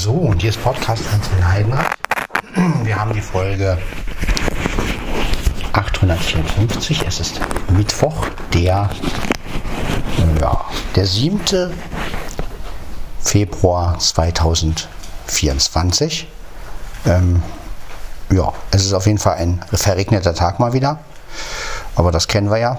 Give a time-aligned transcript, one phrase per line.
[0.00, 1.86] So, und hier ist Podcast Hans Heidenreich.
[2.84, 3.76] Wir haben die Folge
[5.74, 7.06] 854.
[7.06, 7.38] Es ist
[7.68, 8.88] Mittwoch, der,
[10.40, 10.64] ja,
[10.96, 11.38] der 7.
[13.20, 16.26] Februar 2024.
[17.04, 17.42] Ähm,
[18.32, 21.00] ja, es ist auf jeden Fall ein verregneter Tag mal wieder.
[21.94, 22.78] Aber das kennen wir ja.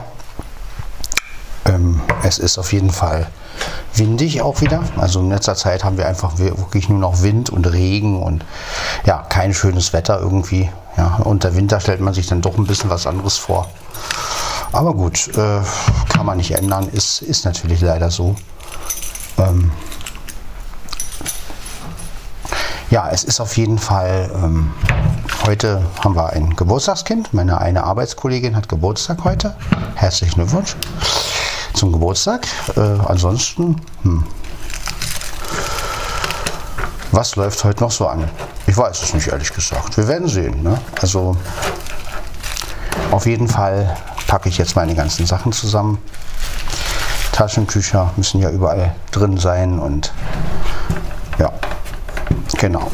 [1.66, 3.28] Ähm, es ist auf jeden Fall
[3.94, 4.84] windig auch wieder.
[4.98, 8.46] Also in letzter Zeit haben wir einfach wirklich nur noch Wind und Regen und
[9.06, 10.70] ja, kein schönes Wetter irgendwie.
[10.98, 13.70] Ja, unter Winter stellt man sich dann doch ein bisschen was anderes vor.
[14.72, 15.62] Aber gut, äh,
[16.14, 18.36] kann man nicht ändern, ist, ist natürlich leider so.
[19.38, 19.72] Ähm,
[22.90, 24.74] ja, es ist auf jeden Fall, ähm,
[25.46, 27.34] heute haben wir ein Geburtstagskind.
[27.34, 29.56] Meine eine Arbeitskollegin hat Geburtstag heute.
[29.96, 30.76] Herzlichen Glückwunsch
[31.82, 32.46] zum Geburtstag.
[32.78, 34.24] Äh, ansonsten, hm.
[37.12, 38.30] was läuft heute noch so an?
[38.68, 39.98] Ich weiß es nicht, ehrlich gesagt.
[39.98, 40.62] Wir werden sehen.
[40.62, 40.80] Ne?
[41.02, 41.36] Also,
[43.10, 43.98] auf jeden Fall
[44.28, 45.98] packe ich jetzt meine ganzen Sachen zusammen.
[47.32, 50.14] Taschentücher müssen ja überall drin sein und
[51.40, 51.52] ja,
[52.60, 52.92] genau.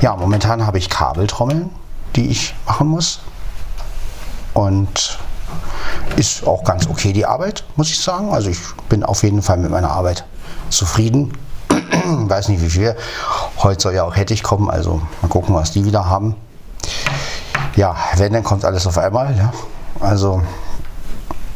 [0.00, 1.68] Ja, momentan habe ich Kabeltrommeln,
[2.16, 3.20] die ich machen muss.
[4.54, 5.18] Und
[6.16, 8.32] ist auch ganz okay die Arbeit, muss ich sagen.
[8.32, 10.24] Also ich bin auf jeden Fall mit meiner Arbeit
[10.70, 11.32] zufrieden.
[11.68, 12.96] Weiß nicht wie viel.
[13.58, 16.36] Heute soll ja auch Hettich kommen, also mal gucken, was die wieder haben.
[17.76, 19.36] Ja, wenn, dann kommt alles auf einmal.
[19.36, 19.52] Ja.
[20.00, 20.42] Also,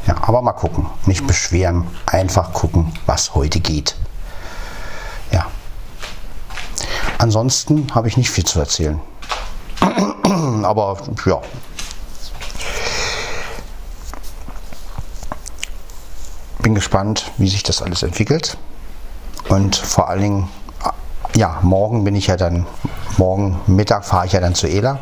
[0.06, 0.86] ja, aber mal gucken.
[1.06, 3.96] Nicht beschweren, einfach gucken, was heute geht.
[5.30, 5.46] Ja.
[7.18, 9.00] Ansonsten habe ich nicht viel zu erzählen.
[10.62, 11.40] aber ja,
[16.68, 18.58] bin gespannt, wie sich das alles entwickelt.
[19.48, 20.48] Und vor allen Dingen,
[21.34, 22.66] ja, morgen bin ich ja dann,
[23.16, 24.98] morgen Mittag fahre ich ja dann zu Ela.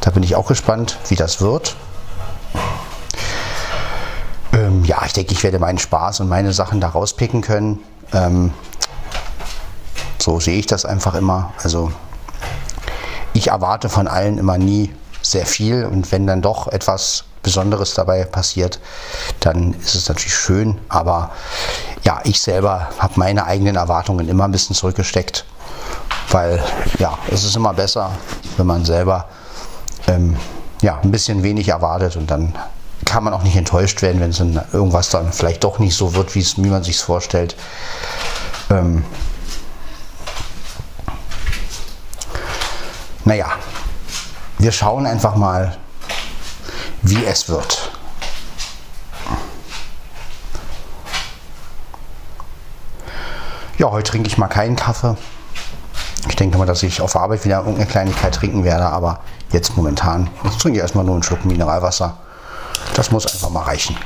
[0.00, 1.76] Da bin ich auch gespannt, wie das wird.
[4.54, 7.80] Ähm, ja, ich denke, ich werde meinen Spaß und meine Sachen da rauspicken können.
[8.14, 8.54] Ähm,
[10.18, 11.52] so sehe ich das einfach immer.
[11.62, 11.92] Also
[13.34, 18.24] ich erwarte von allen immer nie sehr viel und wenn dann doch etwas Besonderes dabei
[18.24, 18.78] passiert,
[19.40, 20.78] dann ist es natürlich schön.
[20.90, 21.30] Aber
[22.04, 25.46] ja, ich selber habe meine eigenen Erwartungen immer ein bisschen zurückgesteckt,
[26.30, 26.62] weil
[26.98, 28.10] ja, es ist immer besser,
[28.58, 29.30] wenn man selber
[30.08, 30.36] ähm,
[30.82, 32.54] ja, ein bisschen wenig erwartet und dann
[33.06, 36.34] kann man auch nicht enttäuscht werden, wenn es irgendwas dann vielleicht doch nicht so wird,
[36.34, 37.56] wie, es, wie man sich vorstellt.
[38.68, 39.04] Ähm,
[43.24, 43.46] naja,
[44.58, 45.78] wir schauen einfach mal,
[47.02, 47.90] wie es wird.
[53.78, 55.16] Ja, heute trinke ich mal keinen Kaffee.
[56.28, 59.20] Ich denke mal, dass ich auf Arbeit wieder irgendeine Kleinigkeit trinken werde, aber
[59.52, 62.16] jetzt momentan, jetzt trinke ich erstmal nur einen Schluck Mineralwasser.
[62.94, 63.96] Das muss einfach mal reichen.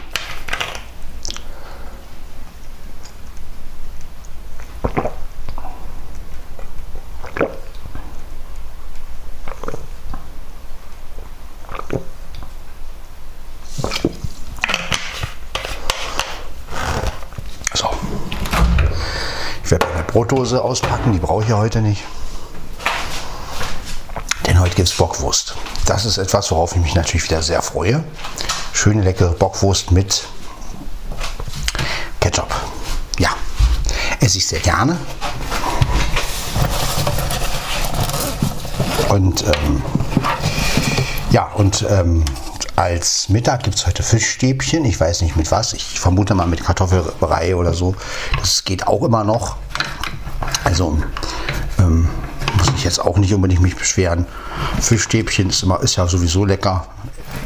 [20.32, 22.04] Brotdose auspacken, die brauche ich ja heute nicht.
[24.47, 25.54] Denn heute gibt es Bockwurst.
[25.84, 28.03] Das ist etwas, worauf ich mich natürlich wieder sehr freue.
[28.72, 30.26] Schöne leckere Bockwurst mit
[32.19, 32.48] Ketchup.
[33.19, 33.28] Ja,
[34.20, 34.97] esse ich sehr gerne.
[39.10, 39.82] Und ähm,
[41.28, 42.25] ja, und ähm,
[42.75, 44.87] als Mittag gibt es heute Fischstäbchen.
[44.87, 45.75] Ich weiß nicht mit was.
[45.75, 47.94] Ich vermute mal mit Kartoffelbrei oder so.
[48.41, 49.56] Das geht auch immer noch.
[50.72, 50.96] Also
[51.80, 52.08] ähm,
[52.56, 54.24] muss ich jetzt auch nicht unbedingt mich beschweren.
[54.80, 56.86] Fischstäbchen ist, immer, ist ja sowieso lecker.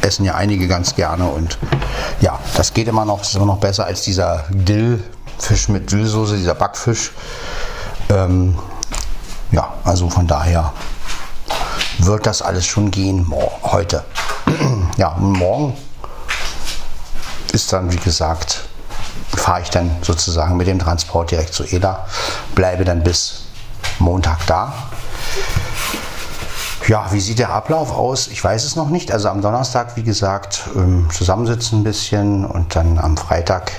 [0.01, 1.59] Essen ja einige ganz gerne und
[2.21, 3.19] ja, das geht immer noch.
[3.19, 7.11] Das ist immer noch besser als dieser Dillfisch mit Dillsoße, dieser Backfisch.
[8.11, 8.57] Ähm,
[9.51, 10.73] ja, also von daher
[11.99, 13.33] wird das alles schon gehen
[13.65, 14.05] heute.
[14.99, 15.77] ja, morgen
[17.53, 18.69] ist dann, wie gesagt,
[19.35, 22.07] fahre ich dann sozusagen mit dem Transport direkt zu Eda,
[22.55, 23.43] bleibe dann bis
[23.99, 24.73] Montag da.
[26.89, 28.29] Ja, wie sieht der Ablauf aus?
[28.29, 29.11] Ich weiß es noch nicht.
[29.11, 33.73] Also am Donnerstag, wie gesagt, ähm, zusammensitzen ein bisschen und dann am Freitag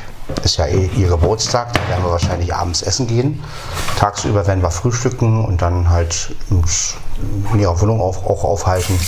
[0.44, 3.42] ist ja eh ihr Geburtstag, da werden wir wahrscheinlich abends essen gehen.
[3.98, 9.00] Tagsüber werden wir frühstücken und dann halt in ihrer Wohnung auch, auch aufhalten.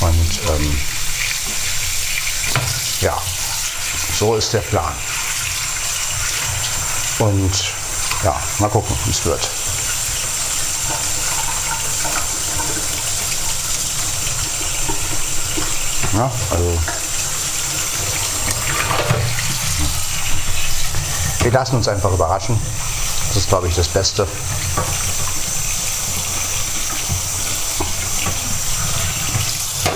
[0.00, 0.76] Und ähm,
[3.00, 3.16] ja,
[4.18, 4.92] so ist der Plan.
[7.20, 7.52] Und
[8.24, 9.40] ja, mal gucken, wie es wird.
[16.14, 16.78] Ja, also.
[21.42, 22.58] Wir lassen uns einfach überraschen.
[23.28, 24.26] Das ist, glaube ich, das Beste.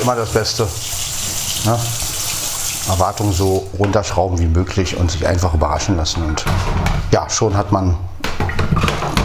[0.03, 0.69] Immer das Beste.
[1.65, 1.79] Ja?
[2.89, 6.45] Erwartungen so runterschrauben wie möglich und sich einfach überraschen lassen und
[7.15, 7.97] ja, schon hat man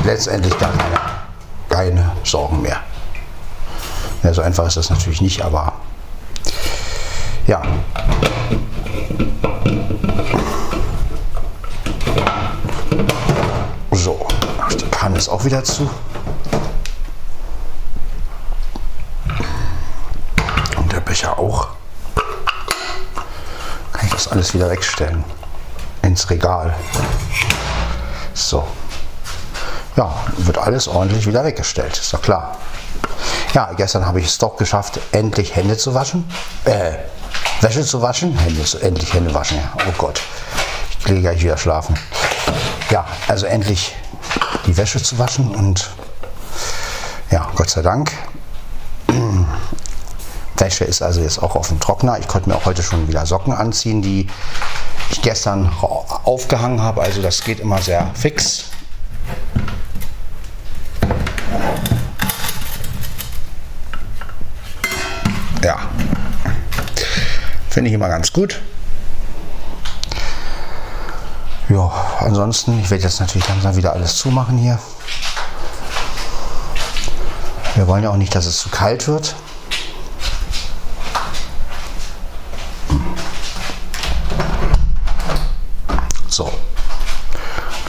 [0.05, 0.99] letztendlich gar keine,
[1.69, 2.79] keine Sorgen mehr.
[4.21, 5.73] Ja, so einfach ist das natürlich nicht, aber
[7.47, 7.63] ja.
[13.91, 14.27] So,
[14.79, 15.89] die Kanne ist auch wieder zu.
[20.77, 21.69] Und der Becher auch.
[23.93, 25.23] Kann ich das alles wieder wegstellen.
[26.03, 26.75] Ins Regal.
[28.39, 28.65] So.
[29.95, 32.55] Ja, wird alles ordentlich wieder weggestellt, ist doch klar.
[33.53, 36.29] Ja, gestern habe ich es doch geschafft, endlich Hände zu waschen.
[36.63, 36.93] Äh,
[37.61, 38.37] Wäsche zu waschen.
[38.37, 39.73] Hände, endlich Hände waschen, ja.
[39.75, 40.21] Oh Gott.
[40.99, 41.99] Ich gehe gleich wieder schlafen.
[42.89, 43.95] Ja, also endlich
[44.65, 45.89] die Wäsche zu waschen und
[47.31, 48.11] ja, Gott sei Dank.
[50.57, 52.19] Wäsche ist also jetzt auch auf dem Trockner.
[52.19, 54.27] Ich konnte mir auch heute schon wieder Socken anziehen, die
[55.11, 55.71] ich gestern
[56.29, 57.01] aufgehangen habe.
[57.01, 58.65] Also das geht immer sehr fix.
[65.63, 65.77] Ja,
[67.69, 68.61] finde ich immer ganz gut.
[71.67, 74.79] Ja, ansonsten, ich werde jetzt natürlich langsam wieder alles zumachen hier.
[77.75, 79.35] Wir wollen ja auch nicht, dass es zu kalt wird.
[86.39, 86.51] So.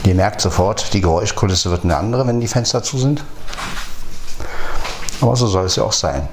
[0.11, 3.23] ihr merkt sofort, die Geräuschkulisse wird eine andere, wenn die Fenster zu sind.
[5.21, 6.27] Aber so soll es ja auch sein.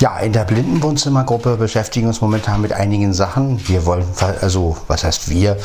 [0.00, 3.66] Ja, in der Blindenwohnzimmergruppe beschäftigen wir uns momentan mit einigen Sachen.
[3.68, 4.04] Wir wollen,
[4.42, 5.56] also was heißt wir?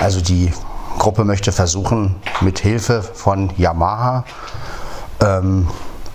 [0.00, 0.50] Also die
[0.98, 4.24] Gruppe möchte versuchen, mit Hilfe von Yamaha
[5.20, 5.68] ähm,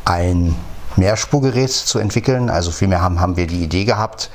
[0.05, 0.55] ein
[0.95, 2.49] Mehrspurgerät zu entwickeln.
[2.49, 4.31] Also vielmehr haben, haben wir die Idee gehabt,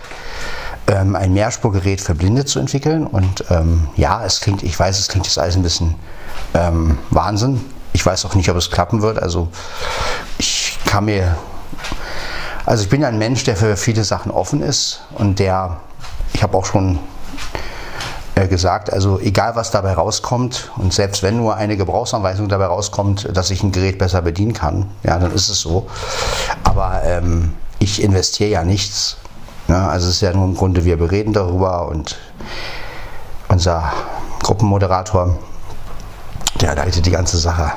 [0.89, 3.07] ähm, ein Mehrspurgerät für Blinde zu entwickeln.
[3.07, 5.95] Und ähm, ja, es klingt, ich weiß, es klingt jetzt alles ein bisschen
[6.55, 7.65] ähm, Wahnsinn.
[7.93, 9.21] Ich weiß auch nicht, ob es klappen wird.
[9.21, 9.49] Also
[10.39, 11.37] ich kann mir
[12.67, 15.77] also ich bin ein Mensch, der für viele Sachen offen ist und der,
[16.33, 16.99] ich habe auch schon
[18.35, 23.29] äh, gesagt, also egal was dabei rauskommt und selbst wenn nur eine Gebrauchsanweisung dabei rauskommt,
[23.33, 25.87] dass ich ein Gerät besser bedienen kann, ja, dann ist es so.
[26.65, 29.17] Aber ähm, ich investiere ja nichts.
[29.69, 29.77] Ne?
[29.77, 32.19] Also es ist ja nur im Grunde, wir bereden darüber und
[33.49, 33.93] unser
[34.43, 35.37] Gruppenmoderator,
[36.61, 37.73] der leitet die ganze Sache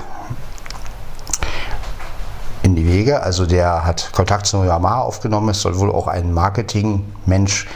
[2.63, 3.21] in die Wege.
[3.21, 5.50] Also der hat Kontakt zu Yamaha aufgenommen.
[5.50, 7.68] Es soll wohl auch ein Marketingmensch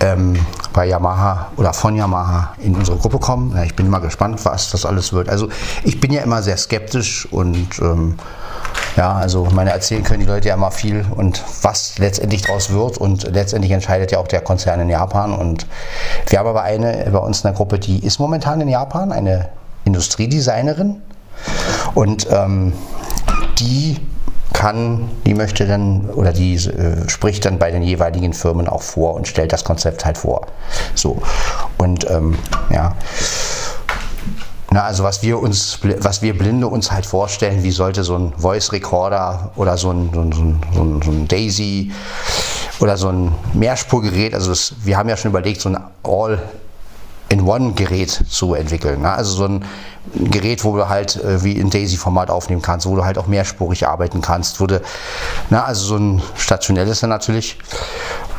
[0.00, 0.34] ähm,
[0.72, 3.54] bei Yamaha oder von Yamaha in unsere Gruppe kommen.
[3.56, 5.28] Ja, ich bin mal gespannt, was das alles wird.
[5.28, 5.48] Also
[5.84, 8.16] ich bin ja immer sehr skeptisch und ähm,
[8.96, 12.98] ja, also meine erzählen können die Leute ja immer viel und was letztendlich daraus wird
[12.98, 15.66] und letztendlich entscheidet ja auch der Konzern in Japan und
[16.28, 19.48] wir haben aber eine bei uns in der Gruppe, die ist momentan in Japan, eine
[19.84, 21.02] Industriedesignerin
[21.94, 22.72] und ähm,
[23.58, 23.98] die
[24.52, 29.14] kann, die möchte dann oder die äh, spricht dann bei den jeweiligen Firmen auch vor
[29.14, 30.46] und stellt das Konzept halt vor.
[30.94, 31.22] So
[31.78, 32.36] und ähm,
[32.70, 32.94] ja.
[34.72, 38.32] Na, also was wir uns, was wir Blinde uns halt vorstellen, wie sollte so ein
[38.36, 41.90] Voice Recorder oder so ein, so ein, so ein, so ein Daisy
[42.78, 46.40] oder so ein Mehrspurgerät, also das, wir haben ja schon überlegt, so ein All
[47.30, 49.02] in-One-Gerät zu entwickeln.
[49.02, 49.10] Ne?
[49.10, 49.64] Also so ein
[50.14, 53.86] Gerät, wo du halt äh, wie in Daisy-Format aufnehmen kannst, wo du halt auch mehrspurig
[53.86, 54.60] arbeiten kannst.
[54.60, 54.80] Wo du,
[55.48, 57.58] na, also so ein stationelles dann natürlich.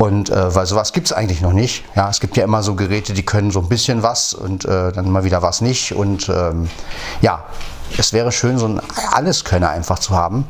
[0.02, 1.86] Und äh, weil sowas gibt es eigentlich noch nicht.
[1.96, 4.92] Ja, es gibt ja immer so Geräte, die können so ein bisschen was und äh,
[4.92, 5.94] dann mal wieder was nicht.
[5.94, 6.72] Und ähm,
[7.22, 7.46] ja,
[8.00, 8.82] es wäre schön, so ein
[9.12, 10.48] Alleskönner einfach zu haben.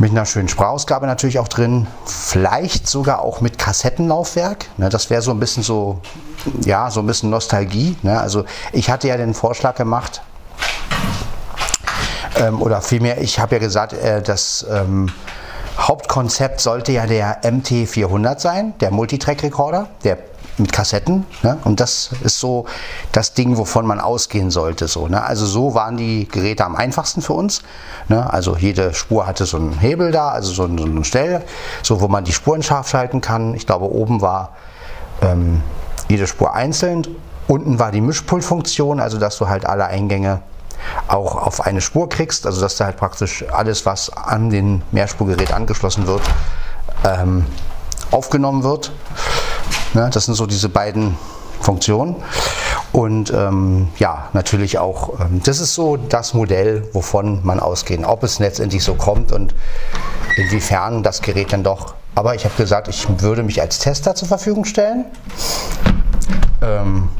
[0.00, 1.86] Mit einer schönen Sprachausgabe natürlich auch drin.
[2.06, 4.66] Vielleicht sogar auch mit Kassettenlaufwerk.
[4.78, 6.00] Ne, das wäre so ein bisschen so
[6.64, 7.96] ja, so ein bisschen Nostalgie.
[8.02, 8.20] Ne?
[8.20, 10.22] Also ich hatte ja den Vorschlag gemacht,
[12.34, 15.12] ähm, oder vielmehr, ich habe ja gesagt, äh, das ähm,
[15.78, 20.18] Hauptkonzept sollte ja der MT400 sein, der Multitrack-Recorder, der
[20.58, 21.24] mit Kassetten.
[21.42, 21.56] Ne?
[21.64, 22.66] Und das ist so
[23.12, 24.88] das Ding, wovon man ausgehen sollte.
[24.88, 25.22] So, ne?
[25.22, 27.62] Also so waren die Geräte am einfachsten für uns.
[28.08, 28.30] Ne?
[28.32, 31.42] Also jede Spur hatte so einen Hebel da, also so, so ein Stell,
[31.82, 33.54] so wo man die Spuren scharf schalten kann.
[33.54, 34.50] Ich glaube, oben war
[35.22, 35.62] ähm,
[36.08, 37.06] jede Spur einzeln.
[37.46, 40.40] Unten war die Mischpultfunktion, also dass du halt alle Eingänge
[41.06, 45.52] auch auf eine Spur kriegst, also dass du halt praktisch alles, was an den Mehrspurgerät
[45.52, 46.22] angeschlossen wird,
[47.04, 47.46] ähm,
[48.10, 48.92] aufgenommen wird.
[49.94, 51.16] Ne, das sind so diese beiden
[51.60, 52.16] Funktionen.
[52.92, 58.22] Und ähm, ja, natürlich auch, ähm, das ist so das Modell, wovon man ausgehen, ob
[58.22, 59.54] es letztendlich so kommt und
[60.36, 61.94] inwiefern das Gerät dann doch.
[62.14, 65.04] Aber ich habe gesagt, ich würde mich als Tester zur Verfügung stellen.
[66.62, 67.10] Ähm,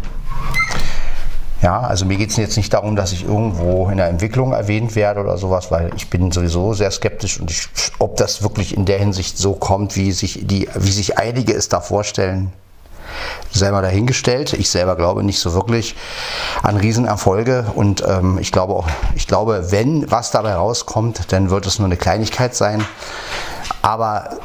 [1.62, 4.94] ja, also mir geht es jetzt nicht darum, dass ich irgendwo in der Entwicklung erwähnt
[4.94, 7.66] werde oder sowas, weil ich bin sowieso sehr skeptisch und ich,
[7.98, 11.68] ob das wirklich in der Hinsicht so kommt, wie sich, die, wie sich einige es
[11.68, 12.52] da vorstellen,
[13.50, 14.52] selber dahingestellt.
[14.52, 15.96] Ich selber glaube nicht so wirklich
[16.62, 18.86] an Riesenerfolge und ähm, ich glaube auch,
[19.16, 22.84] ich glaube, wenn was dabei rauskommt, dann wird es nur eine Kleinigkeit sein.
[23.82, 24.38] Aber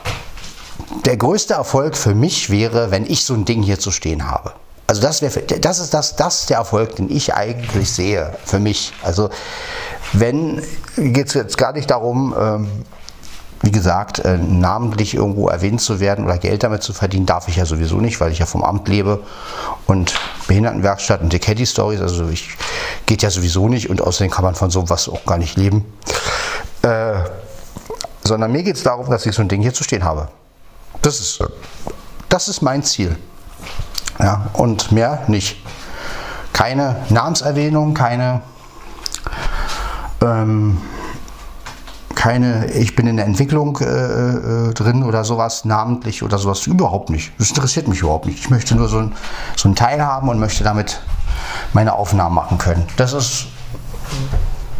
[1.05, 4.53] der größte Erfolg für mich wäre, wenn ich so ein Ding hier zu stehen habe.
[4.88, 8.94] Also das wäre, das ist das, das der Erfolg, den ich eigentlich sehe für mich.
[9.02, 9.30] Also
[10.12, 10.62] wenn
[10.98, 12.68] geht es jetzt gar nicht darum, ähm,
[13.62, 17.56] wie gesagt, äh, namentlich irgendwo erwähnt zu werden oder Geld damit zu verdienen, darf ich
[17.56, 19.24] ja sowieso nicht, weil ich ja vom Amt lebe
[19.88, 20.13] und
[20.48, 22.58] Behindertenwerkstatt und die Caddy Stories, also ich
[23.06, 25.86] geht ja sowieso nicht und außerdem kann man von sowas auch gar nicht leben.
[26.82, 27.24] Äh,
[28.25, 30.28] sondern mir geht es darum, dass ich so ein Ding hier zu stehen habe.
[31.02, 31.40] Das ist,
[32.28, 33.16] das ist mein Ziel.
[34.20, 35.58] Ja, und mehr nicht.
[36.53, 38.41] Keine Namenserwähnung, keine
[40.22, 40.77] ähm,
[42.24, 47.10] keine, ich bin in der Entwicklung äh, äh, drin oder sowas, namentlich oder sowas, überhaupt
[47.10, 47.34] nicht.
[47.38, 48.39] Das interessiert mich überhaupt nicht.
[48.39, 49.13] Ich möchte nur so ein,
[49.58, 51.01] so ein Teil haben und möchte damit
[51.74, 52.88] meine Aufnahmen machen können.
[52.96, 53.48] Das ist,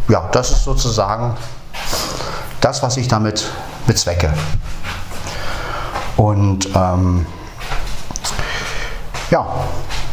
[0.08, 1.36] ja, das ist sozusagen
[2.62, 3.52] das, was ich damit
[3.88, 4.32] bezwecke.
[6.16, 7.26] Und ähm,
[9.34, 9.48] ja,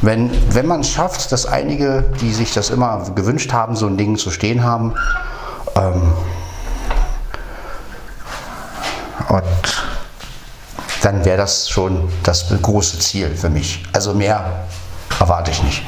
[0.01, 3.99] wenn, wenn man es schafft, dass einige, die sich das immer gewünscht haben, so ein
[3.99, 4.95] Ding zu stehen haben,
[5.77, 6.15] ähm,
[9.29, 9.43] und
[11.03, 13.85] dann wäre das schon das große Ziel für mich.
[13.93, 14.65] Also mehr
[15.21, 15.83] erwarte ich nicht.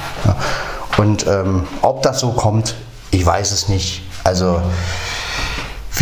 [0.98, 2.74] Und ähm, ob das so kommt,
[3.10, 4.02] ich weiß es nicht.
[4.24, 4.60] Also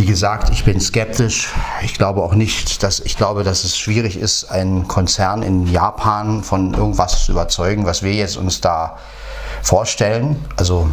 [0.00, 1.50] wie gesagt, ich bin skeptisch.
[1.82, 6.42] Ich glaube auch nicht, dass ich glaube, dass es schwierig ist, einen Konzern in Japan
[6.42, 8.96] von irgendwas zu überzeugen, was wir jetzt uns da
[9.60, 10.42] vorstellen.
[10.56, 10.88] Also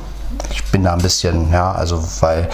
[0.52, 2.50] ich bin da ein bisschen, ja, also weil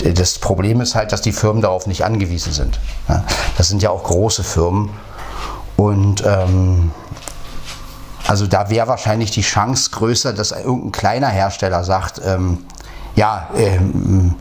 [0.00, 2.78] das Problem ist halt, dass die Firmen darauf nicht angewiesen sind.
[3.58, 4.90] Das sind ja auch große Firmen
[5.76, 6.92] und ähm,
[8.28, 12.58] also da wäre wahrscheinlich die Chance größer, dass irgendein kleiner Hersteller sagt, ähm,
[13.16, 14.36] ja, ähm,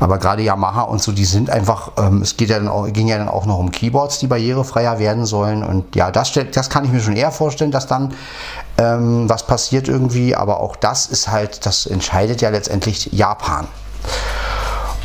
[0.00, 3.06] aber gerade Yamaha und so, die sind einfach, ähm, es geht ja dann auch, ging
[3.06, 5.62] ja dann auch noch um Keyboards, die barrierefreier werden sollen.
[5.62, 8.14] Und ja, das, das kann ich mir schon eher vorstellen, dass dann
[8.78, 10.34] ähm, was passiert irgendwie.
[10.34, 13.68] Aber auch das ist halt, das entscheidet ja letztendlich Japan.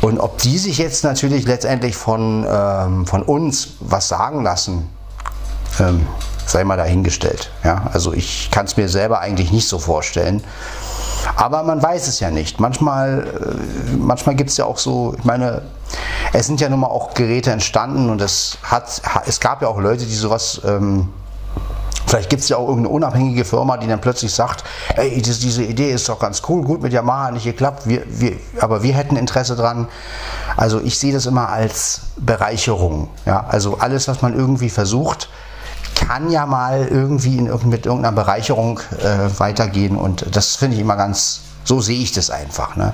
[0.00, 4.88] Und ob die sich jetzt natürlich letztendlich von, ähm, von uns was sagen lassen,
[5.78, 6.06] ähm,
[6.46, 7.50] sei mal dahingestellt.
[7.64, 7.90] Ja?
[7.92, 10.42] Also ich kann es mir selber eigentlich nicht so vorstellen.
[11.34, 12.60] Aber man weiß es ja nicht.
[12.60, 15.62] Manchmal, äh, manchmal gibt es ja auch so, ich meine,
[16.32, 19.80] es sind ja nun mal auch Geräte entstanden und es, hat, es gab ja auch
[19.80, 20.60] Leute, die sowas.
[20.64, 21.08] Ähm,
[22.06, 24.62] Vielleicht gibt es ja auch irgendeine unabhängige Firma, die dann plötzlich sagt,
[24.94, 28.36] ey, das, diese Idee ist doch ganz cool, gut mit Yamaha nicht geklappt, wir, wir,
[28.60, 29.88] aber wir hätten Interesse dran.
[30.56, 33.08] Also ich sehe das immer als Bereicherung.
[33.24, 33.44] Ja?
[33.48, 35.28] Also alles, was man irgendwie versucht,
[35.96, 40.96] kann ja mal irgendwie in, mit irgendeiner Bereicherung äh, weitergehen und das finde ich immer
[40.96, 42.76] ganz, so sehe ich das einfach.
[42.76, 42.92] Ne?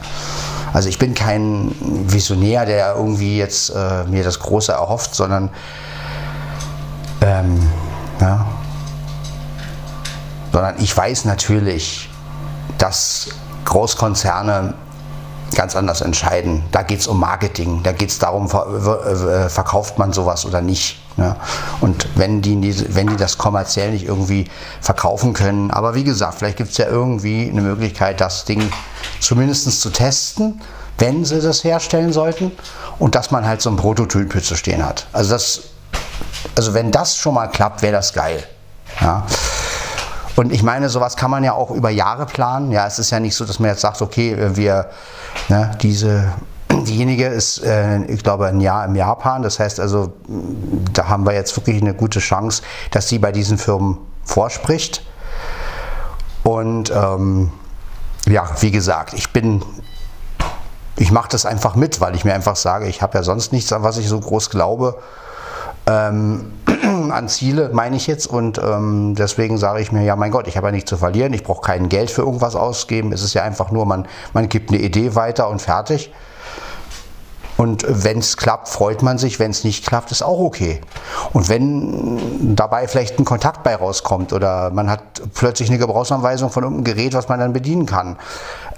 [0.72, 1.74] Also ich bin kein
[2.08, 5.50] Visionär, der irgendwie jetzt äh, mir das Große erhofft, sondern
[7.20, 7.60] ähm,
[8.20, 8.46] ja,
[10.52, 12.08] sondern ich weiß natürlich,
[12.78, 13.28] dass
[13.64, 14.74] Großkonzerne
[15.54, 16.64] ganz anders entscheiden.
[16.72, 21.01] Da geht es um Marketing, da geht es darum, äh, verkauft man sowas oder nicht.
[21.16, 21.36] Ne?
[21.80, 24.48] Und wenn die, wenn die das kommerziell nicht irgendwie
[24.80, 28.70] verkaufen können, aber wie gesagt, vielleicht gibt es ja irgendwie eine Möglichkeit, das Ding
[29.20, 30.60] zumindest zu testen,
[30.98, 32.52] wenn sie das herstellen sollten
[32.98, 35.06] und dass man halt so ein Prototyp zu stehen hat.
[35.12, 35.60] Also das,
[36.56, 38.44] also wenn das schon mal klappt, wäre das geil.
[39.00, 39.26] Ja?
[40.36, 42.72] Und ich meine, sowas kann man ja auch über Jahre planen.
[42.72, 44.88] Ja, es ist ja nicht so, dass man jetzt sagt, okay, wir,
[45.48, 46.32] ne, diese,
[46.80, 49.42] diejenige ist, äh, ich glaube, ein Jahr im Japan.
[49.42, 50.12] Das heißt also,
[50.92, 55.04] da haben wir jetzt wirklich eine gute Chance, dass sie bei diesen Firmen vorspricht.
[56.42, 57.52] Und ähm,
[58.26, 59.62] ja, wie gesagt, ich bin,
[60.96, 63.72] ich mache das einfach mit, weil ich mir einfach sage, ich habe ja sonst nichts,
[63.72, 64.98] an was ich so groß glaube.
[65.86, 66.52] Ähm,
[67.10, 68.26] an Ziele, meine ich jetzt.
[68.26, 71.32] Und ähm, deswegen sage ich mir, ja, mein Gott, ich habe ja nichts zu verlieren.
[71.32, 73.12] Ich brauche kein Geld für irgendwas ausgeben.
[73.12, 76.12] Es ist ja einfach nur, man, man gibt eine Idee weiter und fertig.
[77.62, 79.38] Und wenn es klappt, freut man sich.
[79.38, 80.80] Wenn es nicht klappt, ist auch okay.
[81.32, 85.00] Und wenn dabei vielleicht ein Kontakt bei rauskommt oder man hat
[85.32, 88.16] plötzlich eine Gebrauchsanweisung von irgendeinem Gerät, was man dann bedienen kann,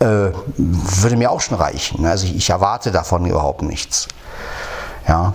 [0.00, 2.04] äh, würde mir auch schon reichen.
[2.04, 4.06] Also ich, ich erwarte davon überhaupt nichts.
[5.08, 5.32] Ja.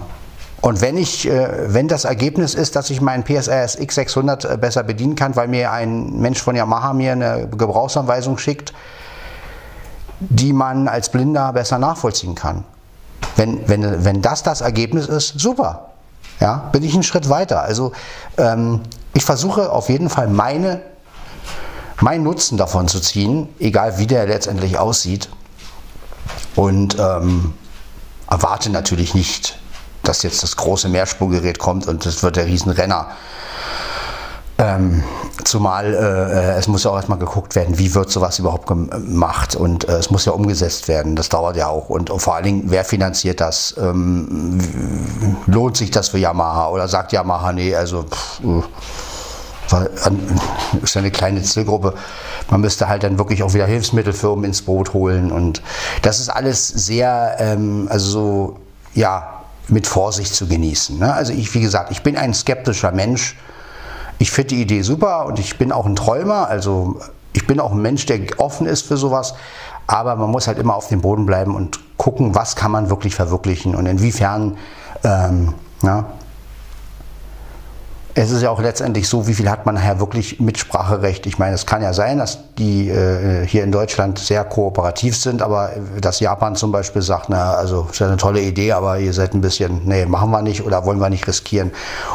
[0.61, 4.83] Und wenn ich, äh, wenn das Ergebnis ist, dass ich meinen PSRS X600 äh, besser
[4.83, 8.73] bedienen kann, weil mir ein Mensch von Yamaha mir eine Gebrauchsanweisung schickt,
[10.19, 12.63] die man als Blinder besser nachvollziehen kann.
[13.35, 15.89] Wenn, wenn, wenn das das Ergebnis ist, super.
[16.39, 17.61] Ja, bin ich einen Schritt weiter.
[17.61, 17.91] Also
[18.37, 18.81] ähm,
[19.13, 20.81] ich versuche auf jeden Fall meine,
[21.99, 25.29] meinen Nutzen davon zu ziehen, egal wie der letztendlich aussieht.
[26.55, 27.53] Und ähm,
[28.29, 29.59] erwarte natürlich nicht,
[30.03, 33.07] dass jetzt das große Mehrspurgerät kommt und das wird der Riesenrenner.
[34.59, 35.05] Ähm,
[35.45, 39.87] zumal äh, es muss ja auch erstmal geguckt werden, wie wird sowas überhaupt gemacht und
[39.87, 41.15] äh, es muss ja umgesetzt werden.
[41.15, 43.73] Das dauert ja auch und, und vor allen Dingen, wer finanziert das?
[43.77, 44.59] Ähm,
[45.47, 48.41] lohnt sich das für Yamaha oder sagt Yamaha, nee, also pff,
[49.71, 49.87] äh,
[50.83, 51.93] ist ja eine kleine Zielgruppe.
[52.49, 55.61] Man müsste halt dann wirklich auch wieder Hilfsmittelfirmen ins Boot holen und
[56.01, 58.59] das ist alles sehr, ähm, also so,
[58.93, 59.35] ja,
[59.69, 60.99] mit Vorsicht zu genießen.
[60.99, 61.13] Ne?
[61.13, 63.37] Also ich, wie gesagt, ich bin ein skeptischer Mensch
[64.19, 66.99] ich finde die Idee super und ich bin auch ein Träumer, also
[67.33, 69.33] ich bin auch ein Mensch, der offen ist für sowas,
[69.87, 73.15] aber man muss halt immer auf dem Boden bleiben und gucken, was kann man wirklich
[73.15, 74.57] verwirklichen und inwiefern
[75.03, 76.05] ähm, ja,
[78.21, 81.25] es ist ja auch letztendlich so, wie viel hat man nachher wirklich Mitspracherecht.
[81.25, 85.41] Ich meine, es kann ja sein, dass die äh, hier in Deutschland sehr kooperativ sind,
[85.41, 85.71] aber
[86.01, 89.33] dass Japan zum Beispiel sagt, na, also ist ja eine tolle Idee, aber ihr seid
[89.33, 91.71] ein bisschen, nee, machen wir nicht oder wollen wir nicht riskieren.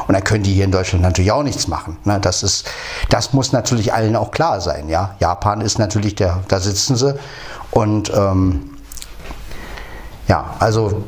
[0.06, 1.96] Und dann können die hier in Deutschland natürlich auch nichts machen.
[2.04, 2.18] Ne?
[2.20, 2.66] Das ist,
[3.08, 4.90] das muss natürlich allen auch klar sein.
[4.90, 7.14] Ja, Japan ist natürlich der, da sitzen sie
[7.70, 8.76] und ähm,
[10.28, 11.02] ja, also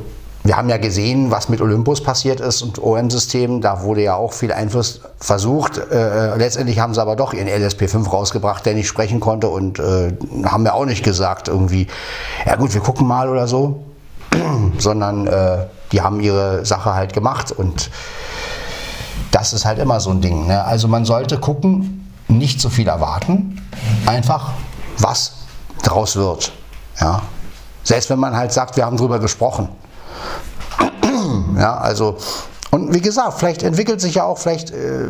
[0.46, 3.60] wir haben ja gesehen, was mit Olympus passiert ist und OM-Systemen.
[3.60, 5.78] Da wurde ja auch viel Einfluss versucht.
[5.78, 10.12] Äh, letztendlich haben sie aber doch ihren LSP5 rausgebracht, der nicht sprechen konnte und äh,
[10.44, 11.88] haben ja auch nicht gesagt irgendwie,
[12.44, 13.84] ja gut, wir gucken mal oder so,
[14.78, 17.90] sondern äh, die haben ihre Sache halt gemacht und
[19.32, 20.46] das ist halt immer so ein Ding.
[20.46, 20.64] Ne?
[20.64, 23.60] Also man sollte gucken, nicht so viel erwarten,
[24.06, 24.52] einfach
[24.98, 25.32] was
[25.82, 26.52] draus wird.
[27.00, 27.22] Ja?
[27.82, 29.68] Selbst wenn man halt sagt, wir haben drüber gesprochen.
[31.56, 32.18] Ja, also
[32.76, 35.08] und wie gesagt, vielleicht entwickelt sich ja auch, vielleicht, äh,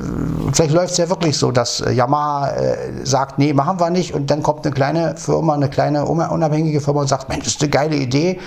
[0.53, 4.15] vielleicht läuft es ja wirklich so, dass äh, Yamaha äh, sagt, nee, machen wir nicht.
[4.15, 7.63] Und dann kommt eine kleine Firma, eine kleine unabhängige Firma und sagt, Mensch, das ist
[7.63, 8.39] eine geile Idee.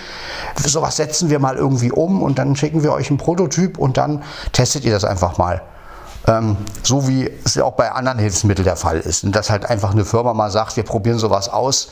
[0.64, 4.24] Sowas setzen wir mal irgendwie um und dann schicken wir euch einen Prototyp und dann
[4.54, 5.62] testet ihr das einfach mal.
[6.28, 9.26] Ähm, so wie es ja auch bei anderen Hilfsmitteln der Fall ist.
[9.26, 11.90] Und dass halt einfach eine Firma mal sagt, wir probieren sowas aus.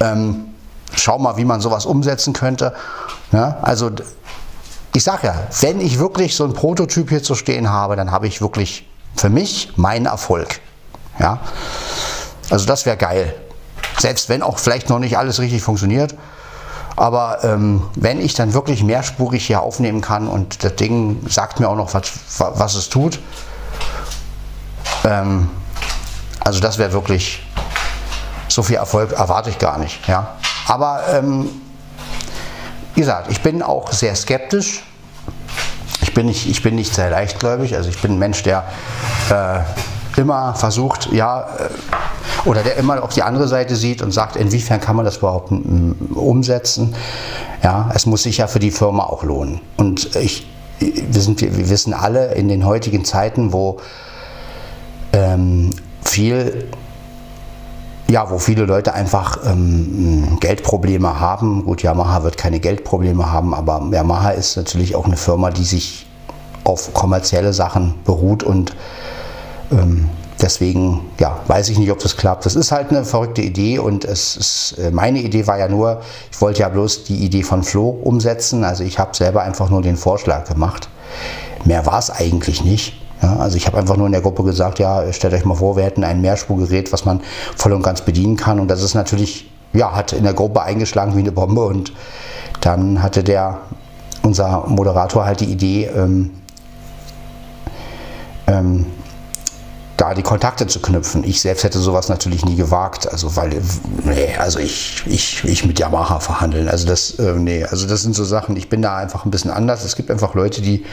[0.00, 0.46] Ähm,
[0.94, 2.72] schau mal, wie man sowas umsetzen könnte.
[3.32, 3.90] Ja, also
[4.94, 8.26] ich sage ja, wenn ich wirklich so ein Prototyp hier zu stehen habe, dann habe
[8.26, 10.60] ich wirklich für mich meinen Erfolg.
[11.18, 11.40] Ja?
[12.50, 13.34] Also das wäre geil.
[13.98, 16.14] Selbst wenn auch vielleicht noch nicht alles richtig funktioniert.
[16.96, 21.68] Aber ähm, wenn ich dann wirklich mehrspurig hier aufnehmen kann und das Ding sagt mir
[21.68, 23.18] auch noch, was, was es tut,
[25.04, 25.50] ähm,
[26.40, 27.42] also das wäre wirklich,
[28.48, 30.08] so viel Erfolg erwarte ich gar nicht.
[30.08, 30.36] Ja?
[30.68, 31.50] Aber ähm,
[32.96, 34.82] wie gesagt, ich bin auch sehr skeptisch.
[36.00, 37.76] Ich bin nicht, ich bin nicht sehr leichtgläubig.
[37.76, 38.64] Also ich bin ein Mensch, der
[39.30, 44.36] äh, immer versucht, ja, äh, oder der immer auf die andere Seite sieht und sagt,
[44.36, 45.52] inwiefern kann man das überhaupt
[46.14, 46.94] umsetzen.
[47.62, 49.60] Ja, es muss sich ja für die Firma auch lohnen.
[49.76, 50.46] Und ich,
[50.78, 53.78] wir, sind, wir wissen alle in den heutigen Zeiten, wo
[55.12, 55.68] ähm,
[56.02, 56.70] viel
[58.08, 61.64] ja, wo viele Leute einfach ähm, Geldprobleme haben.
[61.64, 66.06] Gut, Yamaha wird keine Geldprobleme haben, aber Yamaha ist natürlich auch eine Firma, die sich
[66.64, 68.76] auf kommerzielle Sachen beruht und
[69.72, 70.08] ähm,
[70.40, 72.46] deswegen, ja, weiß ich nicht, ob das klappt.
[72.46, 76.00] Das ist halt eine verrückte Idee und es ist, äh, meine Idee war ja nur,
[76.30, 78.64] ich wollte ja bloß die Idee von Flo umsetzen.
[78.64, 80.88] Also ich habe selber einfach nur den Vorschlag gemacht.
[81.64, 82.95] Mehr war es eigentlich nicht.
[83.22, 85.76] Ja, also ich habe einfach nur in der Gruppe gesagt, ja, stellt euch mal vor,
[85.76, 87.20] wir hätten ein Mehrspurgerät, was man
[87.56, 88.60] voll und ganz bedienen kann.
[88.60, 91.64] Und das ist natürlich, ja, hat in der Gruppe eingeschlagen wie eine Bombe.
[91.64, 91.92] Und
[92.60, 93.58] dann hatte der,
[94.22, 96.30] unser Moderator halt die Idee, ähm,
[98.46, 98.86] ähm,
[99.96, 101.24] da die Kontakte zu knüpfen.
[101.24, 103.62] Ich selbst hätte sowas natürlich nie gewagt, also weil,
[104.04, 108.14] nee, also ich, ich, ich mit Yamaha verhandeln, also das, äh, nee, also das sind
[108.14, 109.84] so Sachen, ich bin da einfach ein bisschen anders.
[109.84, 110.84] Es gibt einfach Leute, die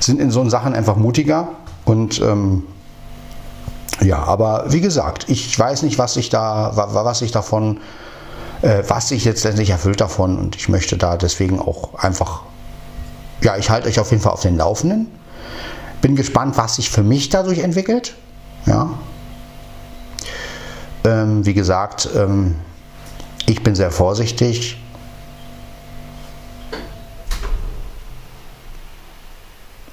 [0.00, 1.48] sind in so Sachen einfach mutiger
[1.84, 2.64] und ähm,
[4.00, 7.80] ja, aber wie gesagt, ich weiß nicht, was ich da, was ich davon,
[8.62, 12.42] äh, was sich letztendlich erfüllt davon und ich möchte da deswegen auch einfach,
[13.42, 15.08] ja, ich halte euch auf jeden Fall auf den Laufenden.
[16.00, 18.14] Bin gespannt, was sich für mich dadurch entwickelt.
[18.66, 18.90] Ja.
[21.04, 22.54] Ähm, wie gesagt, ähm,
[23.46, 24.78] ich bin sehr vorsichtig.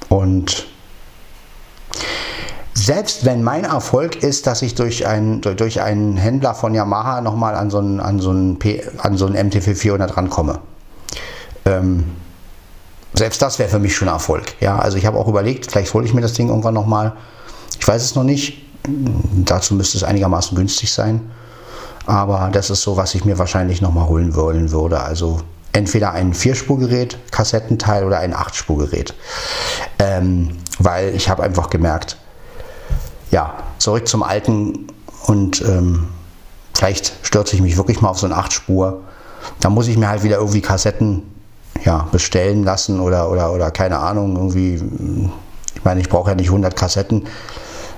[0.10, 0.68] Und
[2.74, 7.56] selbst wenn mein Erfolg ist, dass ich durch, ein, durch einen Händler von Yamaha nochmal
[7.56, 8.58] an so einen, an so einen,
[9.14, 10.60] so einen MTV 400 rankomme,
[11.66, 12.04] ähm,
[13.14, 14.56] selbst das wäre für mich schon Erfolg.
[14.60, 17.14] Ja, also ich habe auch überlegt, vielleicht hole ich mir das Ding irgendwann nochmal.
[17.80, 18.62] Ich weiß es noch nicht.
[18.84, 21.32] Dazu müsste es einigermaßen günstig sein.
[22.06, 25.00] Aber das ist so, was ich mir wahrscheinlich nochmal holen wollen würde.
[25.00, 25.40] Also
[25.76, 29.14] entweder ein Vierspurgerät, Kassettenteil oder ein Achtspurgerät.
[30.00, 32.18] Ähm, weil ich habe einfach gemerkt,
[33.32, 34.88] ja, zurück zum Alten
[35.26, 36.08] und ähm,
[36.74, 39.02] vielleicht stürze ich mich wirklich mal auf so eine 8-Spur.
[39.60, 41.24] Da muss ich mir halt wieder irgendwie Kassetten
[41.84, 44.76] ja, bestellen lassen oder, oder, oder keine Ahnung, irgendwie,
[45.76, 47.28] ich meine, ich brauche ja nicht 100 Kassetten.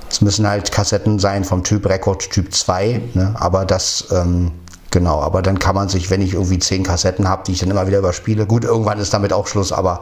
[0.09, 3.35] Es müssen halt Kassetten sein vom Typ Record Typ 2, ne?
[3.37, 4.51] aber das, ähm,
[4.91, 7.71] genau, aber dann kann man sich, wenn ich irgendwie 10 Kassetten habe, die ich dann
[7.71, 10.01] immer wieder überspiele, gut, irgendwann ist damit auch Schluss, aber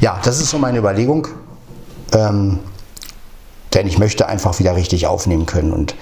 [0.00, 1.28] ja, das ist so meine Überlegung.
[2.12, 2.58] Ähm,
[3.74, 5.94] denn ich möchte einfach wieder richtig aufnehmen können und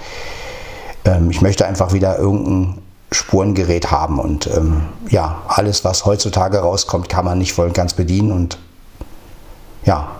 [1.05, 4.19] ähm, ich möchte einfach wieder irgendein Spurengerät haben.
[4.19, 8.31] Und ähm, ja, alles, was heutzutage rauskommt, kann man nicht voll und ganz bedienen.
[8.31, 8.57] Und
[9.85, 10.16] ja,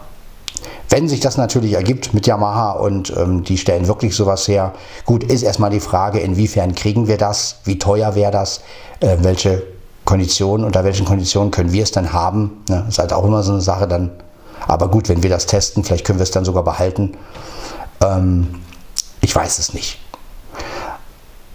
[0.90, 4.74] wenn sich das natürlich ergibt mit Yamaha und ähm, die stellen wirklich sowas her,
[5.06, 8.62] gut, ist erstmal die Frage, inwiefern kriegen wir das, wie teuer wäre das,
[9.02, 9.64] äh, welche
[10.06, 12.64] Konditionen, unter welchen Konditionen können wir es dann haben.
[12.70, 12.86] Ne?
[12.88, 14.12] Ist halt auch immer so eine Sache dann
[14.66, 17.14] aber gut, wenn wir das testen, vielleicht können wir es dann sogar behalten.
[18.04, 18.62] Ähm,
[19.22, 20.00] ich weiß es nicht.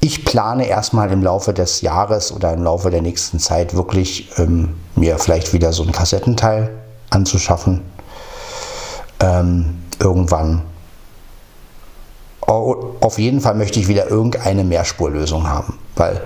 [0.01, 4.75] Ich plane erstmal im Laufe des Jahres oder im Laufe der nächsten Zeit wirklich ähm,
[4.97, 6.71] mir vielleicht wieder so ein Kassettenteil
[7.11, 7.83] anzuschaffen.
[9.23, 10.63] Ähm, irgendwann.
[12.41, 16.21] Auf jeden Fall möchte ich wieder irgendeine Mehrspurlösung haben, weil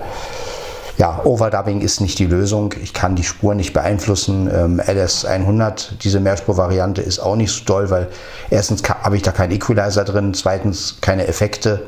[0.97, 2.73] ja, Overdubbing ist nicht die Lösung.
[2.81, 4.49] Ich kann die Spur nicht beeinflussen.
[4.51, 8.07] Ähm, LS100, diese Mehrspur-Variante, ist auch nicht so toll, weil
[8.49, 11.83] erstens habe ich da keinen Equalizer drin, zweitens keine Effekte.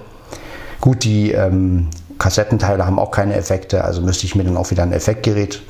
[0.79, 1.87] Gut, die ähm,
[2.19, 5.61] Kassettenteile haben auch keine Effekte, also müsste ich mir dann auch wieder ein Effektgerät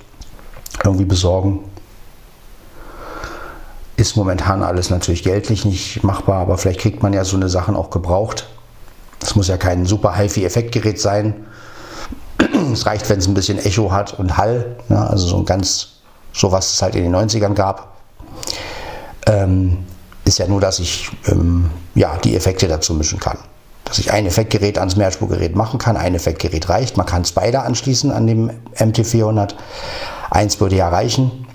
[0.83, 1.63] irgendwie besorgen.
[3.99, 7.75] Ist momentan alles natürlich geldlich nicht machbar, aber vielleicht kriegt man ja so eine Sachen
[7.75, 8.47] auch gebraucht.
[9.21, 11.45] Es muss ja kein super HiFi-Effektgerät sein,
[12.71, 15.05] es reicht, wenn es ein bisschen Echo hat und Hall, ne?
[15.09, 15.99] also so ein ganz,
[16.31, 17.97] so was es halt in den 90ern gab.
[19.27, 19.79] Ähm,
[20.23, 23.37] ist ja nur, dass ich ähm, ja, die Effekte dazu mischen kann.
[23.83, 26.95] Dass ich ein Effektgerät ans Mehrspurgerät machen kann, ein Effektgerät reicht.
[26.95, 29.55] Man kann es beide anschließen an dem MT400.
[30.29, 31.47] Eins würde ja reichen.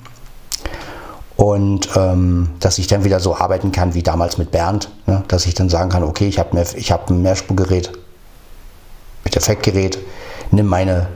[1.36, 5.24] Und ähm, dass ich dann wieder so arbeiten kann wie damals mit Bernd, ne?
[5.26, 7.90] dass ich dann sagen kann, okay, ich habe hab ein Mehrspurgerät
[9.24, 9.98] mit Effektgerät,
[10.52, 11.08] nimm meine,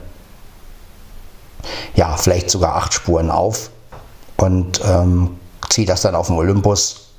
[1.95, 3.71] ja, vielleicht sogar acht Spuren auf
[4.37, 5.37] und ähm,
[5.69, 7.11] ziehe das dann auf den Olympus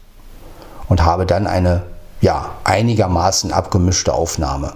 [0.90, 1.84] und habe dann eine,
[2.20, 4.74] ja, einigermaßen abgemischte Aufnahme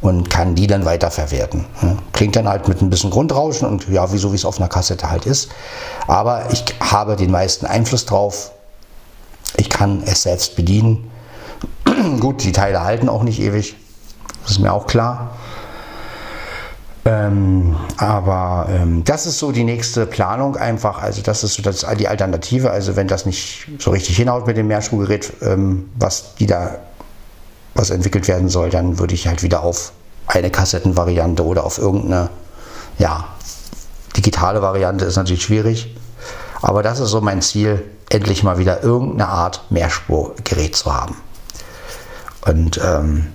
[0.00, 1.64] und kann die dann weiterverwerten.
[2.12, 5.10] Klingt dann halt mit ein bisschen Grundrauschen und ja, wieso wie es auf einer Kassette
[5.10, 5.50] halt ist.
[6.06, 8.52] Aber ich habe den meisten Einfluss drauf.
[9.56, 11.10] Ich kann es selbst bedienen.
[12.20, 13.74] Gut, die Teile halten auch nicht ewig.
[14.42, 15.30] Das ist mir auch klar.
[17.06, 21.00] Ähm, aber ähm, das ist so die nächste Planung einfach.
[21.00, 22.70] Also das ist so das, die Alternative.
[22.70, 26.80] Also wenn das nicht so richtig hinhaut mit dem Mehrspurgerät, ähm, was die da
[27.76, 29.92] was entwickelt werden soll, dann würde ich halt wieder auf
[30.26, 32.30] eine Kassettenvariante oder auf irgendeine,
[32.98, 33.28] ja,
[34.16, 35.94] digitale Variante ist natürlich schwierig.
[36.62, 41.16] Aber das ist so mein Ziel, endlich mal wieder irgendeine Art Mehrspurgerät zu haben.
[42.46, 43.26] Und ähm,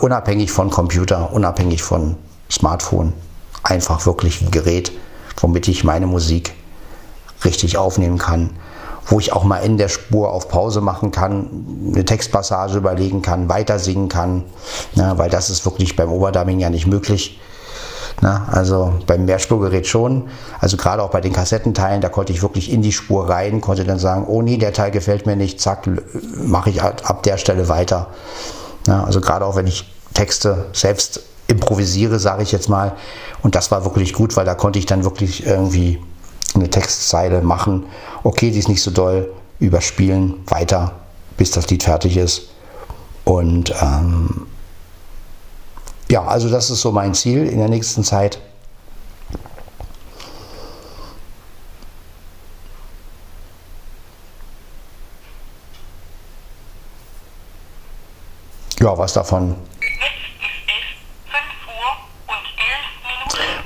[0.00, 2.16] unabhängig von Computer, unabhängig von
[2.50, 3.12] Smartphone
[3.62, 4.92] einfach wirklich ein Gerät,
[5.38, 6.54] womit ich meine Musik
[7.44, 8.50] richtig aufnehmen kann,
[9.06, 13.48] wo ich auch mal in der Spur auf Pause machen kann, eine Textpassage überlegen kann,
[13.48, 14.44] weiter singen kann,
[14.94, 17.40] ne, weil das ist wirklich beim Overdubbing ja nicht möglich.
[18.22, 20.28] Ne, also beim Mehrspurgerät schon,
[20.60, 23.84] also gerade auch bei den Kassettenteilen, da konnte ich wirklich in die Spur rein, konnte
[23.84, 25.88] dann sagen, oh nee, der Teil gefällt mir nicht, zack,
[26.36, 28.08] mache ich ab der Stelle weiter.
[28.86, 32.92] Ne, also gerade auch wenn ich Texte selbst improvisiere, sage ich jetzt mal.
[33.42, 36.00] Und das war wirklich gut, weil da konnte ich dann wirklich irgendwie
[36.54, 37.86] eine Textzeile machen.
[38.22, 40.92] Okay, die ist nicht so doll, überspielen weiter,
[41.36, 42.48] bis das Lied fertig ist.
[43.24, 44.46] Und ähm,
[46.10, 48.38] ja, also das ist so mein Ziel in der nächsten Zeit.
[58.80, 59.54] Ja, was davon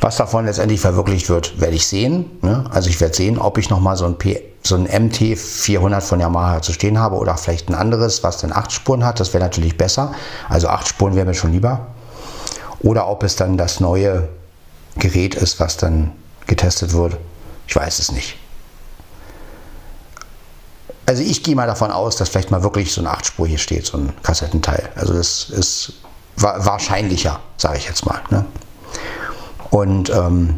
[0.09, 2.31] Was davon letztendlich verwirklicht wird, werde ich sehen.
[2.41, 2.65] Ne?
[2.71, 4.17] Also ich werde sehen, ob ich nochmal so ein,
[4.63, 8.51] so ein MT 400 von Yamaha zu stehen habe oder vielleicht ein anderes, was dann
[8.51, 9.21] acht Spuren hat.
[9.21, 10.15] Das wäre natürlich besser.
[10.49, 11.89] Also acht Spuren wäre mir schon lieber.
[12.81, 14.31] Oder ob es dann das neue
[14.97, 16.13] Gerät ist, was dann
[16.47, 17.19] getestet wird.
[17.67, 18.39] Ich weiß es nicht.
[21.05, 23.85] Also ich gehe mal davon aus, dass vielleicht mal wirklich so ein 8-Spur hier steht,
[23.85, 24.89] so ein Kassettenteil.
[24.95, 25.93] Also das ist
[26.37, 28.23] wahrscheinlicher, sage ich jetzt mal.
[28.31, 28.47] Ne?
[29.71, 30.55] Und ähm,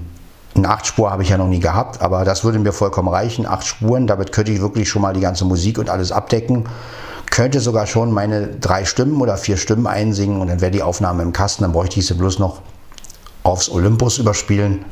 [0.54, 3.46] eine 8-Spur habe ich ja noch nie gehabt, aber das würde mir vollkommen reichen.
[3.46, 6.68] Acht Spuren, damit könnte ich wirklich schon mal die ganze Musik und alles abdecken.
[7.30, 11.22] Könnte sogar schon meine drei Stimmen oder vier Stimmen einsingen und dann wäre die Aufnahme
[11.22, 11.62] im Kasten.
[11.62, 12.60] Dann bräuchte ich sie bloß noch
[13.44, 14.84] aufs Olympus überspielen.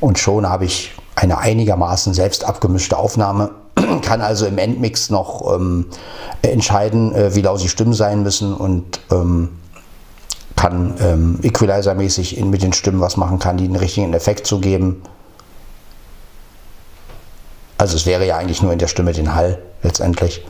[0.00, 3.52] Und schon habe ich eine einigermaßen selbst abgemischte Aufnahme.
[4.02, 5.86] Kann also im Endmix noch ähm,
[6.42, 9.50] entscheiden, äh, wie laut die Stimmen sein müssen und ähm,
[10.56, 15.02] kann ähm, Equalizer-mäßig mit den Stimmen was machen, kann die einen richtigen Effekt zu geben.
[17.76, 20.44] Also es wäre ja eigentlich nur in der Stimme den Hall letztendlich.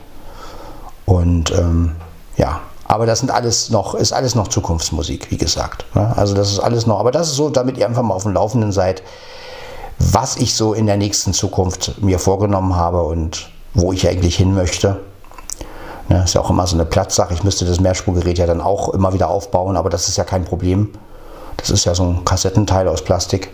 [1.05, 1.95] Und ähm,
[2.37, 5.85] ja, aber das sind alles noch, ist alles noch Zukunftsmusik, wie gesagt.
[5.95, 6.13] Ne?
[6.15, 8.33] Also das ist alles noch, aber das ist so, damit ihr einfach mal auf dem
[8.33, 9.01] Laufenden seid,
[9.97, 14.53] was ich so in der nächsten Zukunft mir vorgenommen habe und wo ich eigentlich hin
[14.53, 14.99] möchte.
[16.07, 17.33] Ne, ist ja auch immer so eine Platzsache.
[17.33, 20.45] Ich müsste das Mehrspurgerät ja dann auch immer wieder aufbauen, aber das ist ja kein
[20.45, 20.89] Problem.
[21.57, 23.49] Das ist ja so ein Kassettenteil aus Plastik.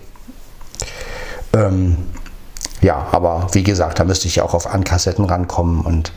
[1.53, 1.97] Ähm,
[2.81, 6.11] ja, aber wie gesagt, da müsste ich ja auch auf Ankassetten rankommen und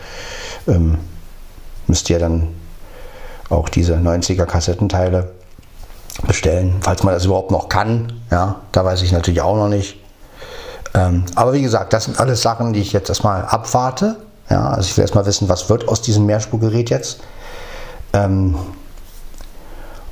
[0.67, 0.99] ähm,
[1.87, 2.49] müsste ja dann
[3.51, 5.31] auch diese 90er Kassettenteile
[6.27, 8.21] bestellen, falls man das überhaupt noch kann.
[8.31, 10.01] Ja, da weiß ich natürlich auch noch nicht.
[10.95, 14.17] Ähm, aber wie gesagt, das sind alles Sachen, die ich jetzt erstmal abwarte.
[14.51, 17.21] Ja, also ich will erstmal wissen, was wird aus diesem Mehrspurgerät jetzt.
[18.13, 18.57] Ähm,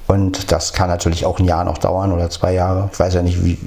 [0.06, 2.90] und das kann natürlich auch ein Jahr noch dauern oder zwei Jahre.
[2.92, 3.58] Ich weiß ja nicht, wie.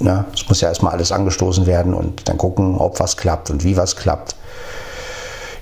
[0.00, 0.24] Ne?
[0.34, 3.76] Es muss ja erstmal alles angestoßen werden und dann gucken, ob was klappt und wie
[3.76, 4.36] was klappt.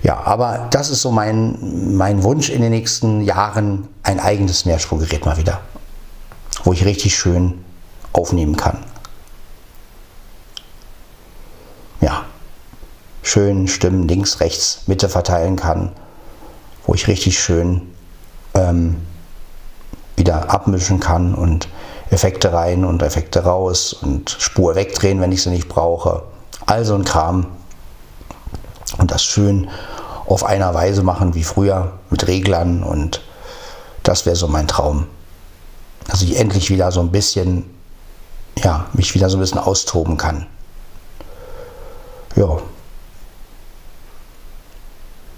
[0.01, 5.25] Ja, aber das ist so mein, mein Wunsch in den nächsten Jahren, ein eigenes Mehrspurgerät
[5.25, 5.61] mal wieder,
[6.65, 7.63] wo ich richtig schön
[8.11, 8.79] aufnehmen kann.
[12.01, 12.25] Ja
[13.23, 15.91] schön Stimmen links, rechts, Mitte verteilen kann,
[16.85, 17.81] wo ich richtig schön
[18.53, 18.97] ähm,
[20.15, 21.67] wieder abmischen kann und
[22.11, 26.23] Effekte rein und Effekte raus und Spur wegdrehen, wenn ich sie nicht brauche.
[26.67, 27.47] Also ein Kram.
[28.99, 29.69] Und das schön
[30.27, 33.21] auf einer Weise machen wie früher mit Reglern und
[34.03, 35.07] das wäre so mein Traum.
[36.07, 37.65] Dass ich endlich wieder so ein bisschen,
[38.61, 40.45] ja, mich wieder so ein bisschen austoben kann.
[42.35, 42.59] Ja,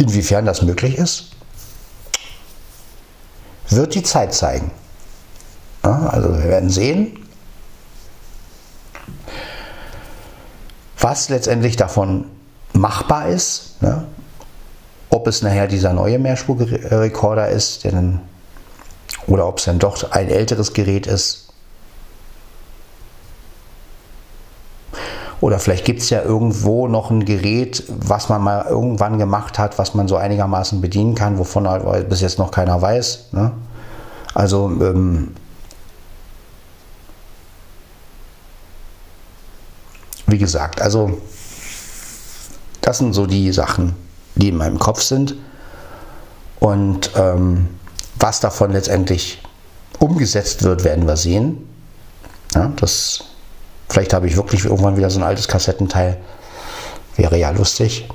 [0.06, 1.32] Inwiefern das möglich ist,
[3.70, 4.70] wird die Zeit zeigen.
[5.84, 7.26] Ja, also wir werden sehen,
[11.00, 12.26] was letztendlich davon
[12.74, 13.82] machbar ist.
[13.82, 14.06] Ne?
[15.10, 18.22] Ob es nachher dieser neue Mehrspurrekorder ist, dann,
[19.26, 21.45] oder ob es dann doch ein älteres Gerät ist,
[25.42, 29.78] Oder vielleicht gibt es ja irgendwo noch ein Gerät, was man mal irgendwann gemacht hat,
[29.78, 33.34] was man so einigermaßen bedienen kann, wovon halt bis jetzt noch keiner weiß.
[33.34, 33.52] Ne?
[34.34, 35.34] Also ähm,
[40.28, 41.18] wie gesagt, also
[42.82, 43.96] das sind so die Sachen,
[44.36, 45.36] die in meinem Kopf sind.
[46.60, 47.70] Und ähm,
[48.20, 49.42] was davon letztendlich
[50.00, 51.68] umgesetzt wird, werden wir sehen.
[52.54, 53.24] Ja, das
[53.90, 56.18] Vielleicht habe ich wirklich irgendwann wieder so ein altes Kassettenteil.
[57.16, 58.08] Wäre ja lustig.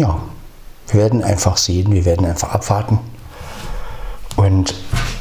[0.00, 0.18] Ja,
[0.88, 2.98] wir werden einfach sehen, wir werden einfach abwarten
[4.36, 4.74] und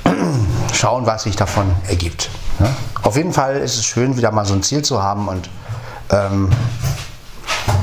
[0.74, 2.30] schauen, was sich davon ergibt.
[2.60, 2.70] Ne?
[3.04, 5.50] Auf jeden Fall ist es schön, wieder mal so ein Ziel zu haben und
[6.12, 6.50] ähm,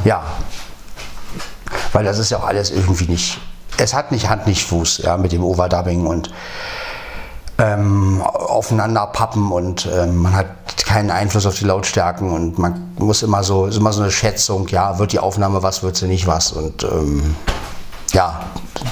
[0.05, 0.23] ja,
[1.93, 3.39] weil das ist ja auch alles irgendwie nicht
[3.79, 6.31] es hat nicht Hand, nicht Fuß, ja, mit dem Overdubbing und
[7.59, 10.47] ähm, aufeinander pappen und ähm, man hat
[10.97, 14.67] keinen Einfluss auf die Lautstärken und man muss immer so, ist immer so eine Schätzung,
[14.69, 17.37] ja, wird die Aufnahme was, wird sie nicht was und ähm,
[18.15, 18.41] ja,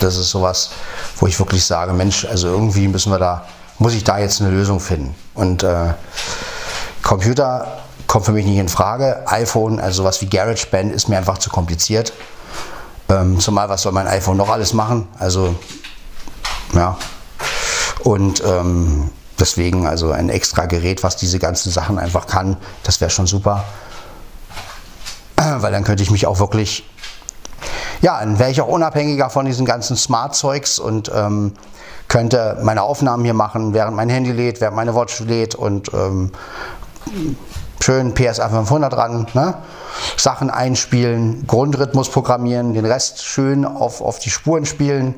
[0.01, 0.73] das ist sowas,
[1.17, 3.47] wo ich wirklich sage, Mensch, also irgendwie müssen wir da,
[3.79, 5.95] muss ich da jetzt eine Lösung finden und äh,
[7.03, 11.39] Computer kommt für mich nicht in Frage, iPhone, also sowas wie GarageBand ist mir einfach
[11.39, 12.13] zu kompliziert,
[13.09, 15.55] ähm, zumal was soll mein iPhone noch alles machen, also
[16.75, 16.99] ja,
[18.01, 19.09] und ähm,
[19.45, 23.65] deswegen also ein extra Gerät, was diese ganzen Sachen einfach kann, das wäre schon super.
[25.37, 26.89] Weil dann könnte ich mich auch wirklich,
[28.01, 31.53] ja, dann wäre ich auch unabhängiger von diesen ganzen Smart-Zeugs und ähm,
[32.09, 36.33] könnte meine Aufnahmen hier machen, während mein Handy lädt, während meine Watch lädt und ähm,
[37.83, 39.59] schön PSA 500 dran, ne?
[40.17, 45.15] Sachen einspielen, Grundrhythmus programmieren, den Rest schön auf, auf die Spuren spielen.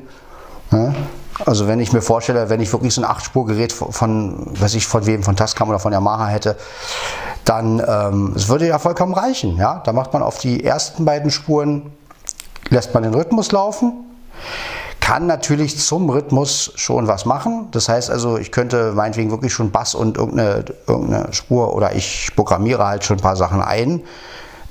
[0.71, 0.93] Ne?
[1.45, 5.05] Also wenn ich mir vorstelle, wenn ich wirklich so ein 8-Spur-Gerät von, weiß ich, von
[5.05, 6.57] wem, von Tascam oder von Yamaha hätte,
[7.45, 9.57] dann ähm, es würde ja vollkommen reichen.
[9.57, 9.81] Ja?
[9.85, 11.91] Da macht man auf die ersten beiden Spuren,
[12.69, 13.93] lässt man den Rhythmus laufen,
[14.99, 17.69] kann natürlich zum Rhythmus schon was machen.
[17.71, 22.31] Das heißt also, ich könnte meinetwegen wirklich schon Bass und irgendeine, irgendeine Spur oder ich
[22.35, 24.03] programmiere halt schon ein paar Sachen ein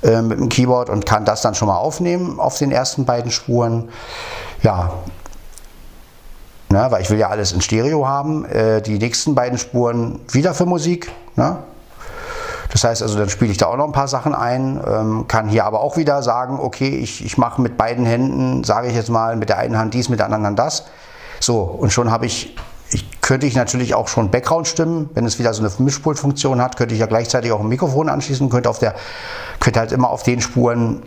[0.03, 3.31] äh, mit dem Keyboard und kann das dann schon mal aufnehmen auf den ersten beiden
[3.31, 3.89] Spuren.
[4.63, 4.93] Ja,
[6.69, 8.45] Ne, weil ich will ja alles in Stereo haben.
[8.45, 11.13] Äh, die nächsten beiden Spuren wieder für Musik.
[11.37, 11.59] Ne?
[12.73, 15.49] Das heißt also, dann spiele ich da auch noch ein paar Sachen ein, ähm, kann
[15.49, 19.11] hier aber auch wieder sagen, okay, ich, ich mache mit beiden Händen, sage ich jetzt
[19.11, 20.87] mal, mit der einen Hand dies, mit der anderen Hand das.
[21.39, 22.57] So, und schon habe ich,
[22.91, 26.95] ich, könnte ich natürlich auch schon Background-Stimmen, wenn es wieder so eine Mischpultfunktion hat, könnte
[26.95, 28.95] ich ja gleichzeitig auch ein Mikrofon anschließen, könnte auf der,
[29.61, 31.03] könnte halt immer auf den Spuren,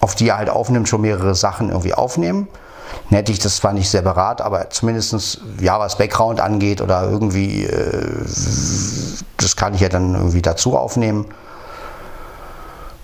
[0.00, 2.46] auf die er halt aufnimmt, schon mehrere Sachen irgendwie aufnehmen
[3.10, 8.24] hätte ich das zwar nicht separat, aber zumindest ja, was Background angeht oder irgendwie, äh,
[9.36, 11.26] das kann ich ja dann irgendwie dazu aufnehmen.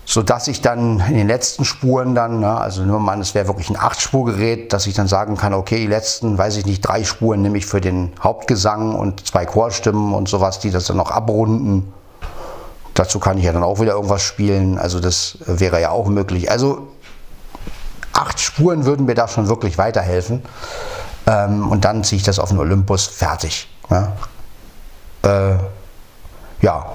[0.05, 3.69] Sodass ich dann in den letzten Spuren dann, ne, also nur mal, es wäre wirklich
[3.69, 7.43] ein 8-Spur-Gerät, dass ich dann sagen kann, okay, die letzten, weiß ich nicht, drei Spuren
[7.43, 11.93] nehme ich für den Hauptgesang und zwei Chorstimmen und sowas, die das dann noch abrunden.
[12.95, 16.51] Dazu kann ich ja dann auch wieder irgendwas spielen, also das wäre ja auch möglich.
[16.51, 16.89] Also
[18.13, 20.43] acht Spuren würden mir da schon wirklich weiterhelfen.
[21.27, 23.69] Ähm, und dann ziehe ich das auf den Olympus fertig.
[23.91, 24.13] Ja.
[25.23, 25.59] Äh,
[26.63, 26.87] ja.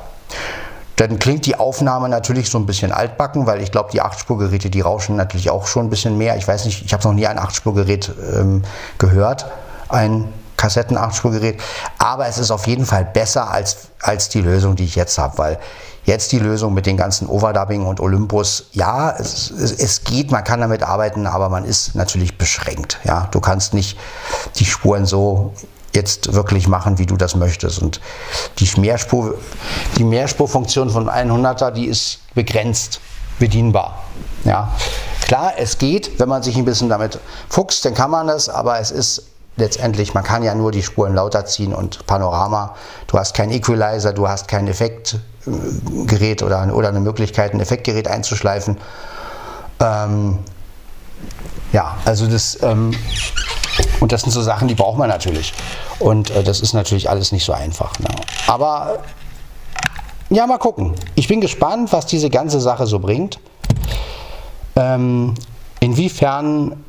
[0.95, 4.81] Dann klingt die Aufnahme natürlich so ein bisschen altbacken, weil ich glaube, die Achtspurgeräte, die
[4.81, 6.37] rauschen natürlich auch schon ein bisschen mehr.
[6.37, 8.63] Ich weiß nicht, ich habe noch nie ein Achtspurgerät ähm,
[8.99, 9.47] gehört,
[9.89, 11.59] ein Kassetten-Achtspurgerät.
[11.97, 15.37] Aber es ist auf jeden Fall besser als, als die Lösung, die ich jetzt habe,
[15.37, 15.59] weil
[16.05, 18.65] Jetzt die Lösung mit den ganzen Overdubbing und Olympus.
[18.73, 22.99] Ja, es, es, es, geht, man kann damit arbeiten, aber man ist natürlich beschränkt.
[23.05, 23.97] Ja, du kannst nicht
[24.55, 25.53] die Spuren so
[25.93, 27.81] jetzt wirklich machen, wie du das möchtest.
[27.81, 28.01] Und
[28.59, 29.35] die Mehrspur,
[29.97, 32.99] die Mehrspurfunktion von 100er, die ist begrenzt
[33.39, 34.03] bedienbar.
[34.43, 34.73] Ja,
[35.25, 38.79] klar, es geht, wenn man sich ein bisschen damit fuchst, dann kann man das, aber
[38.79, 39.23] es ist
[39.55, 42.75] letztendlich, man kann ja nur die Spuren lauter ziehen und Panorama.
[43.07, 45.17] Du hast keinen Equalizer, du hast keinen Effekt,
[46.05, 48.77] Gerät oder, oder eine Möglichkeit, ein Effektgerät einzuschleifen.
[49.79, 50.39] Ähm,
[51.71, 52.91] ja, also das, ähm,
[53.99, 55.53] und das sind so Sachen, die braucht man natürlich.
[55.99, 57.99] Und äh, das ist natürlich alles nicht so einfach.
[57.99, 58.07] Ne?
[58.47, 58.99] Aber
[60.29, 60.93] ja, mal gucken.
[61.15, 63.39] Ich bin gespannt, was diese ganze Sache so bringt.
[64.75, 65.35] Ähm,
[65.79, 66.83] inwiefern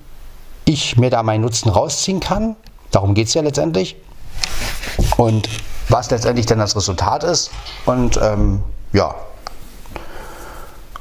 [0.65, 2.57] ich mir da meinen Nutzen rausziehen kann.
[2.91, 3.97] Darum geht es ja letztendlich.
[5.17, 5.49] Und
[5.89, 7.51] was letztendlich dann das Resultat ist.
[7.85, 9.15] Und ähm, ja,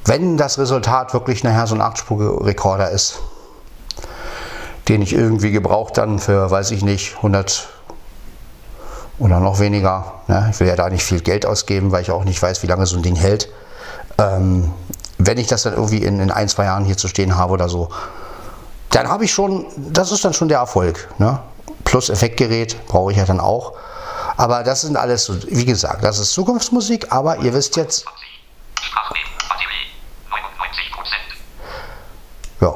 [0.05, 3.19] wenn das Resultat wirklich nachher so ein 8-Spur-Rekorder ist,
[4.89, 7.69] den ich irgendwie gebraucht dann für, weiß ich nicht, 100
[9.19, 10.15] oder noch weniger.
[10.27, 10.49] Ne?
[10.51, 12.85] Ich will ja da nicht viel Geld ausgeben, weil ich auch nicht weiß, wie lange
[12.85, 13.49] so ein Ding hält.
[14.17, 14.71] Ähm,
[15.17, 17.69] wenn ich das dann irgendwie in, in ein, zwei Jahren hier zu stehen habe oder
[17.69, 17.89] so,
[18.89, 21.07] dann habe ich schon, das ist dann schon der Erfolg.
[21.17, 21.39] Ne?
[21.85, 23.73] Plus Effektgerät brauche ich ja dann auch.
[24.35, 28.05] Aber das sind alles so, wie gesagt, das ist Zukunftsmusik, aber ihr wisst jetzt.
[32.59, 32.73] Ja.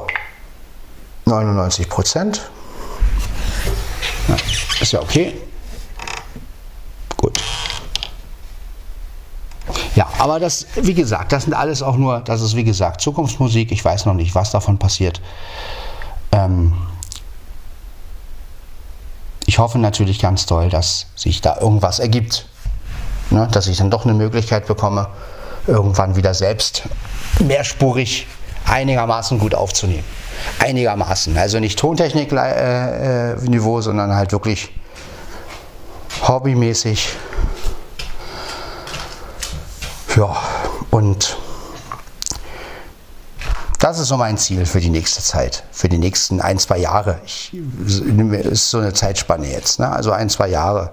[1.24, 2.50] 99 Prozent.
[4.28, 4.36] Ja,
[4.80, 5.40] ist ja okay.
[7.16, 7.42] Gut.
[9.94, 13.72] Ja, aber das, wie gesagt, das sind alles auch nur, das ist wie gesagt Zukunftsmusik.
[13.72, 15.20] Ich weiß noch nicht, was davon passiert.
[16.32, 16.74] Ähm,
[19.48, 22.44] ich hoffe natürlich ganz doll, dass sich da irgendwas ergibt.
[23.30, 23.48] Ne?
[23.50, 25.08] Dass ich dann doch eine Möglichkeit bekomme,
[25.66, 26.82] irgendwann wieder selbst
[27.40, 28.26] mehrspurig
[28.66, 30.04] einigermaßen gut aufzunehmen.
[30.58, 31.38] einigermaßen.
[31.38, 34.70] Also nicht Tontechnik-Niveau, äh, sondern halt wirklich
[36.28, 37.08] hobbymäßig.
[40.14, 40.36] Ja,
[40.90, 41.38] und
[43.78, 47.20] das ist so mein Ziel für die nächste Zeit, für die nächsten ein, zwei Jahre.
[47.24, 49.90] Ich, ist so eine Zeitspanne jetzt, ne?
[49.90, 50.92] also ein, zwei Jahre.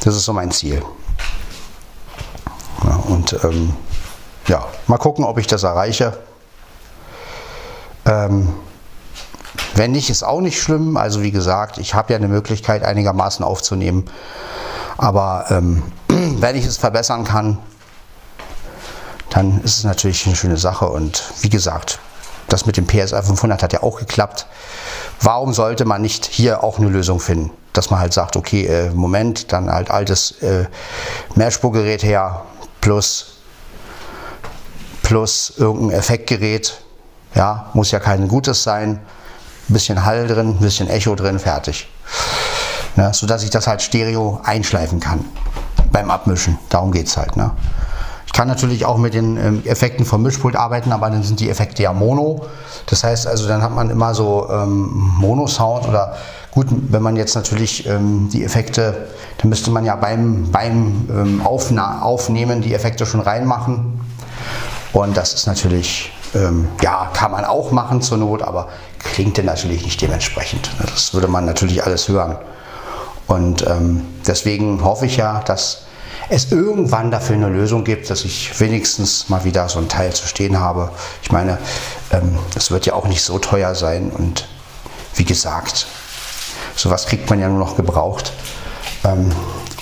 [0.00, 0.82] Das ist so mein Ziel.
[2.82, 3.74] Ja, und ähm,
[4.46, 6.16] ja, mal gucken, ob ich das erreiche.
[8.06, 8.54] Ähm,
[9.74, 10.96] wenn nicht, ist auch nicht schlimm.
[10.96, 14.08] Also wie gesagt, ich habe ja eine Möglichkeit, einigermaßen aufzunehmen.
[14.96, 17.58] Aber ähm, wenn ich es verbessern kann,
[19.36, 20.88] dann ist es natürlich eine schöne Sache.
[20.88, 21.98] Und wie gesagt,
[22.48, 24.46] das mit dem PSR 500 hat ja auch geklappt.
[25.20, 27.50] Warum sollte man nicht hier auch eine Lösung finden?
[27.74, 30.64] Dass man halt sagt, okay, äh, Moment, dann halt altes äh,
[31.34, 32.46] Mehrspurgerät her
[32.80, 33.40] plus,
[35.02, 36.80] plus irgendein Effektgerät.
[37.34, 39.00] Ja, muss ja kein gutes sein.
[39.68, 41.86] Ein bisschen Hall drin, ein bisschen Echo drin, fertig.
[42.94, 45.26] Ne, sodass ich das halt stereo einschleifen kann
[45.92, 46.58] beim Abmischen.
[46.70, 47.36] Darum geht es halt.
[47.36, 47.50] Ne?
[48.36, 51.82] Kann natürlich auch mit den ähm, Effekten vom Mischpult arbeiten, aber dann sind die Effekte
[51.82, 52.44] ja Mono.
[52.84, 56.18] Das heißt also, dann hat man immer so ähm, Mono-Sound oder
[56.50, 59.06] gut, wenn man jetzt natürlich ähm, die Effekte,
[59.38, 63.98] dann müsste man ja beim, beim ähm, Aufnehmen die Effekte schon reinmachen.
[64.92, 68.68] Und das ist natürlich, ähm, ja, kann man auch machen zur Not, aber
[68.98, 70.70] klingt dann natürlich nicht dementsprechend.
[70.78, 72.36] Das würde man natürlich alles hören.
[73.28, 75.85] Und ähm, deswegen hoffe ich ja, dass
[76.28, 80.26] es irgendwann dafür eine Lösung gibt, dass ich wenigstens mal wieder so ein Teil zu
[80.26, 80.90] stehen habe.
[81.22, 81.58] Ich meine,
[82.10, 84.48] ähm, es wird ja auch nicht so teuer sein und
[85.14, 85.86] wie gesagt,
[86.74, 88.32] sowas kriegt man ja nur noch gebraucht.
[89.04, 89.30] Ähm,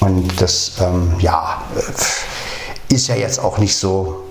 [0.01, 4.24] und das, ähm, ja, äh, ist ja jetzt auch nicht so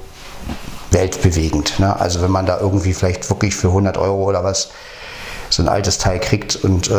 [0.91, 1.79] weltbewegend.
[1.79, 1.99] Ne?
[1.99, 4.69] Also wenn man da irgendwie vielleicht wirklich für 100 Euro oder was
[5.49, 6.89] so ein altes Teil kriegt und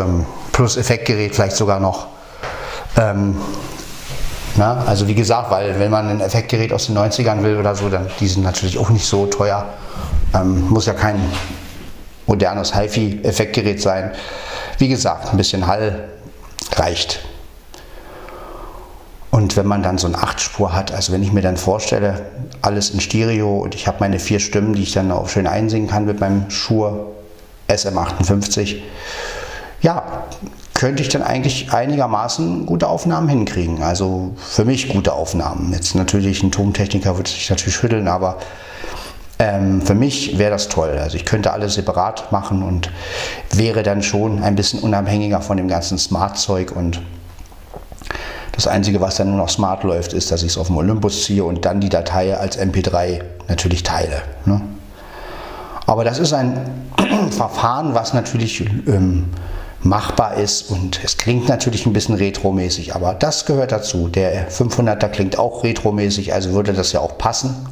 [0.53, 2.07] plus Effektgerät vielleicht sogar noch,
[4.57, 7.89] na, also wie gesagt, weil wenn man ein Effektgerät aus den 90ern will oder so,
[7.89, 9.67] dann die sind natürlich auch nicht so teuer.
[10.35, 11.21] Ähm, muss ja kein
[12.27, 14.13] modernes HiFi-Effektgerät sein.
[14.79, 16.09] Wie gesagt, ein bisschen Hall
[16.77, 17.21] reicht.
[19.31, 22.25] Und wenn man dann so eine 8-Spur hat, also wenn ich mir dann vorstelle,
[22.63, 25.89] alles in Stereo und ich habe meine vier Stimmen, die ich dann auch schön einsingen
[25.89, 27.07] kann mit meinem Shure
[27.69, 28.77] SM58,
[29.83, 30.25] ja,
[30.75, 33.83] könnte ich dann eigentlich einigermaßen gute Aufnahmen hinkriegen.
[33.83, 35.73] Also für mich gute Aufnahmen.
[35.73, 38.39] Jetzt natürlich ein Tontechniker würde sich natürlich schütteln, aber
[39.39, 40.99] ähm, für mich wäre das toll.
[41.01, 42.91] Also ich könnte alles separat machen und
[43.53, 47.01] wäre dann schon ein bisschen unabhängiger von dem ganzen Smart-Zeug und
[48.53, 51.25] das Einzige, was dann nur noch smart läuft, ist, dass ich es auf dem Olympus
[51.25, 54.23] ziehe und dann die Datei als MP3 natürlich teile.
[54.45, 54.61] Ne?
[55.87, 56.61] Aber das ist ein
[57.31, 59.27] Verfahren, was natürlich ähm,
[59.85, 64.09] machbar ist und es klingt natürlich ein bisschen retromäßig, aber das gehört dazu.
[64.09, 67.67] Der 500er klingt auch retromäßig, also würde das ja auch passen.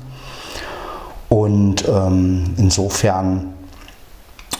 [1.28, 3.51] Und ähm, insofern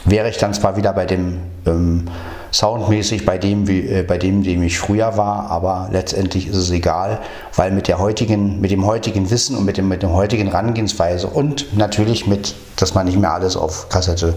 [0.05, 2.09] wäre ich dann zwar wieder bei dem ähm,
[2.53, 6.71] soundmäßig bei dem, wie, äh, bei dem, dem ich früher war, aber letztendlich ist es
[6.71, 7.21] egal,
[7.57, 11.27] weil mit der heutigen, mit dem heutigen Wissen und mit dem, mit dem heutigen Herangehensweise
[11.27, 14.35] und natürlich mit, dass man nicht mehr alles auf Kassette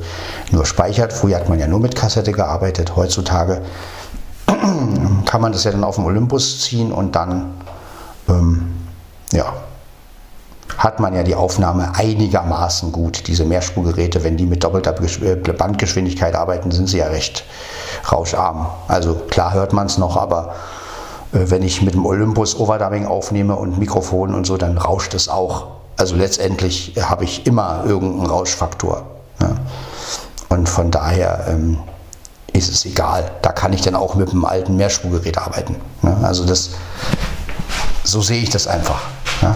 [0.51, 1.11] nur speichert.
[1.11, 3.61] Früher hat man ja nur mit Kassette gearbeitet, heutzutage
[5.25, 7.53] kann man das ja dann auf dem Olympus ziehen und dann
[8.29, 8.67] ähm,
[9.33, 9.53] ja,
[10.85, 13.27] hat man ja die Aufnahme einigermaßen gut.
[13.27, 17.43] Diese Mehrspurgeräte, wenn die mit doppelter äh, Bandgeschwindigkeit arbeiten, sind sie ja recht
[18.11, 18.67] rauscharm.
[18.87, 20.53] Also klar hört man es noch, aber
[21.33, 25.27] äh, wenn ich mit dem Olympus Overdubbing aufnehme und Mikrofon und so, dann rauscht es
[25.27, 25.65] auch.
[25.97, 29.07] Also letztendlich habe ich immer irgendeinen Rauschfaktor.
[29.39, 29.55] Ne?
[30.49, 31.79] Und von daher ähm,
[32.53, 33.31] ist es egal.
[33.41, 35.77] Da kann ich dann auch mit dem alten Mehrspurgerät arbeiten.
[36.03, 36.15] Ne?
[36.21, 36.69] Also das,
[38.03, 39.01] so sehe ich das einfach.
[39.41, 39.55] Ne?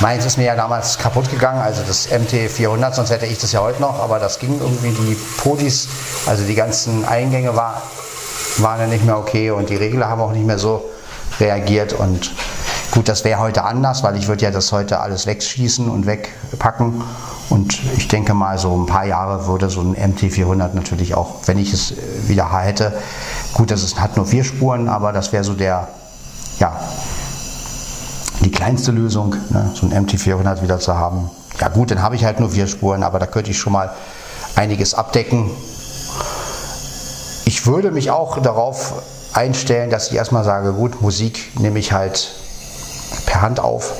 [0.00, 3.60] Meins ist mir ja damals kaputt gegangen, also das MT400, sonst hätte ich das ja
[3.60, 5.88] heute noch, aber das ging irgendwie, die Podis,
[6.26, 7.82] also die ganzen Eingänge war,
[8.56, 10.88] waren ja nicht mehr okay und die Regler haben auch nicht mehr so
[11.38, 12.30] reagiert und
[12.90, 17.02] gut, das wäre heute anders, weil ich würde ja das heute alles wegschießen und wegpacken
[17.48, 21.58] und ich denke mal, so ein paar Jahre würde so ein MT400 natürlich auch, wenn
[21.58, 21.94] ich es
[22.26, 22.92] wieder hätte,
[23.54, 25.88] gut, das ist, hat nur vier Spuren, aber das wäre so der,
[26.58, 26.78] ja,
[28.44, 31.30] die kleinste Lösung, ne, so ein MT400 wieder zu haben.
[31.60, 33.90] Ja gut, dann habe ich halt nur vier Spuren, aber da könnte ich schon mal
[34.54, 35.50] einiges abdecken.
[37.44, 39.02] Ich würde mich auch darauf
[39.34, 42.30] einstellen, dass ich erstmal sage, gut, Musik nehme ich halt
[43.26, 43.92] per Hand auf.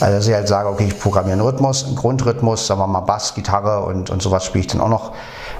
[0.00, 3.00] Also dass ich halt sage, okay, ich programmiere einen Rhythmus, einen Grundrhythmus, sagen wir mal
[3.00, 5.12] Bass, Gitarre und, und sowas spiele ich dann auch noch,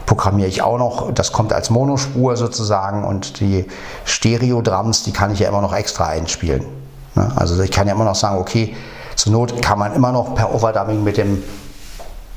[0.05, 1.13] programmiere ich auch noch.
[1.13, 3.67] Das kommt als Monospur sozusagen und die
[4.05, 6.67] Stereo-Drums, die kann ich ja immer noch extra einspielen.
[7.15, 7.33] Ne?
[7.35, 8.77] Also ich kann ja immer noch sagen, okay,
[9.15, 11.43] zur Not kann man immer noch per Overdubbing mit dem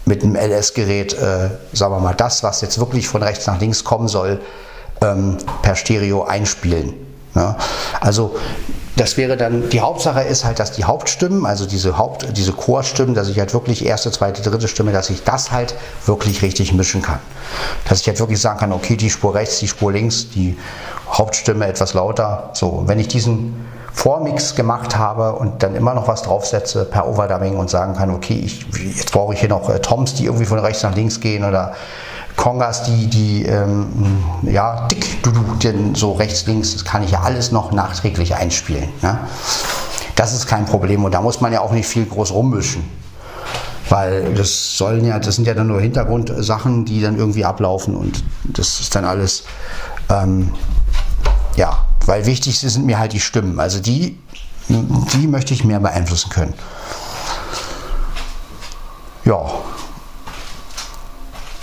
[0.06, 3.84] mit einem LS-Gerät, äh, sagen wir mal, das, was jetzt wirklich von rechts nach links
[3.84, 4.42] kommen soll,
[5.02, 6.96] ähm, per Stereo einspielen.
[7.36, 7.56] Ne?
[8.02, 8.36] Also
[9.00, 13.16] das wäre dann, die Hauptsache ist halt, dass die Hauptstimmen, also diese Haupt, diese Chorstimmen,
[13.16, 15.74] dass ich halt wirklich erste, zweite, dritte Stimme, dass ich das halt
[16.06, 17.20] wirklich richtig mischen kann.
[17.88, 20.58] Dass ich halt wirklich sagen kann, okay, die Spur rechts, die Spur links, die
[21.10, 22.50] Hauptstimme etwas lauter.
[22.54, 27.56] So, wenn ich diesen Vormix gemacht habe und dann immer noch was draufsetze per Overdubbing
[27.56, 30.60] und sagen kann, okay, ich, jetzt brauche ich hier noch äh, Toms, die irgendwie von
[30.60, 31.74] rechts nach links gehen oder
[32.36, 33.88] Kongas, die, die ähm,
[34.44, 38.90] ja, dick, du, du, so rechts, links, das kann ich ja alles noch nachträglich einspielen.
[39.02, 39.20] Ne?
[40.16, 42.84] Das ist kein Problem und da muss man ja auch nicht viel groß rummischen.
[43.90, 48.24] Weil das sollen ja, das sind ja dann nur Hintergrundsachen, die dann irgendwie ablaufen und
[48.44, 49.44] das ist dann alles,
[50.10, 50.52] ähm,
[51.56, 53.60] ja, weil wichtig sind mir halt die Stimmen.
[53.60, 54.20] Also die,
[54.68, 56.54] die möchte ich mehr beeinflussen können.
[59.26, 59.50] Ja,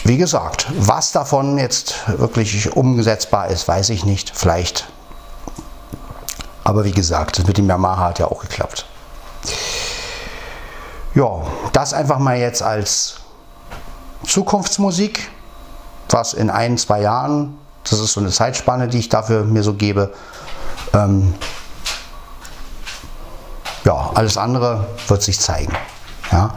[0.09, 4.33] wie gesagt, was davon jetzt wirklich umgesetzbar ist, weiß ich nicht.
[4.35, 4.87] Vielleicht.
[6.65, 8.87] Aber wie gesagt, das mit dem Yamaha hat ja auch geklappt.
[11.15, 11.43] Ja,
[11.73, 13.17] das einfach mal jetzt als
[14.25, 15.31] Zukunftsmusik,
[16.11, 19.75] was in ein, zwei Jahren, das ist so eine Zeitspanne, die ich dafür mir so
[19.75, 20.13] gebe.
[20.93, 21.35] Ähm,
[23.85, 25.73] ja, alles andere wird sich zeigen.
[26.31, 26.55] Ja.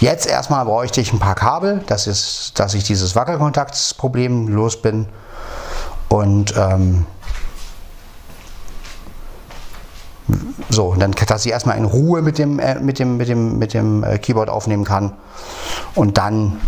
[0.00, 5.06] Jetzt erstmal bräuchte ich ein paar Kabel, das ist, dass ich dieses Wackelkontaktsproblem los bin.
[6.08, 7.04] Und ähm,
[10.70, 13.74] so, dann, dass ich erstmal in Ruhe mit dem, äh, mit dem, mit dem, mit
[13.74, 15.14] dem äh, Keyboard aufnehmen kann.
[15.94, 16.60] Und dann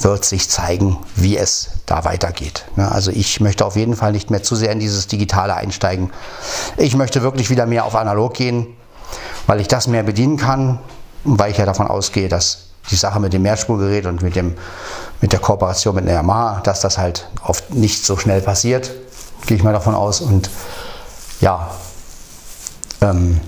[0.00, 2.66] wird sich zeigen, wie es da weitergeht.
[2.76, 2.90] Ne?
[2.90, 6.10] Also ich möchte auf jeden Fall nicht mehr zu sehr in dieses Digitale einsteigen.
[6.76, 8.66] Ich möchte wirklich wieder mehr auf Analog gehen,
[9.46, 10.78] weil ich das mehr bedienen kann
[11.24, 14.56] und weil ich ja davon ausgehe, dass die Sache mit dem Mehrspurgerät und mit, dem,
[15.20, 18.90] mit der Kooperation mit der Yamaha, dass das halt oft nicht so schnell passiert,
[19.46, 20.20] gehe ich mal davon aus.
[20.20, 20.50] Und
[21.40, 21.70] ja,
[23.00, 23.40] ähm,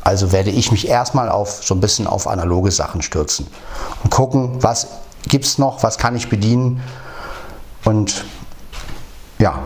[0.00, 3.46] also werde ich mich erstmal auf so ein bisschen auf analoge Sachen stürzen
[4.02, 4.86] und gucken, was
[5.28, 6.82] gibt es noch, was kann ich bedienen
[7.84, 8.24] und
[9.38, 9.58] ja.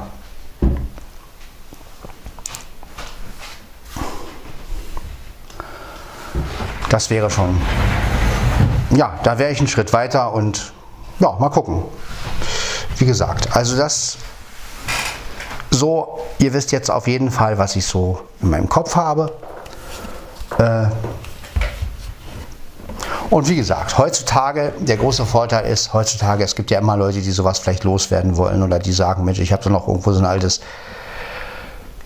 [6.89, 7.59] Das wäre schon
[8.93, 10.73] ja, da wäre ich einen Schritt weiter und
[11.19, 11.83] ja, mal gucken.
[12.97, 14.19] Wie gesagt, also das
[15.71, 19.33] so, ihr wisst jetzt auf jeden Fall, was ich so in meinem Kopf habe.
[20.59, 20.87] Äh,
[23.31, 27.31] und wie gesagt, heutzutage, der große Vorteil ist, heutzutage, es gibt ja immer Leute, die
[27.31, 30.27] sowas vielleicht loswerden wollen oder die sagen, Mensch, ich habe da noch irgendwo so ein
[30.27, 30.61] altes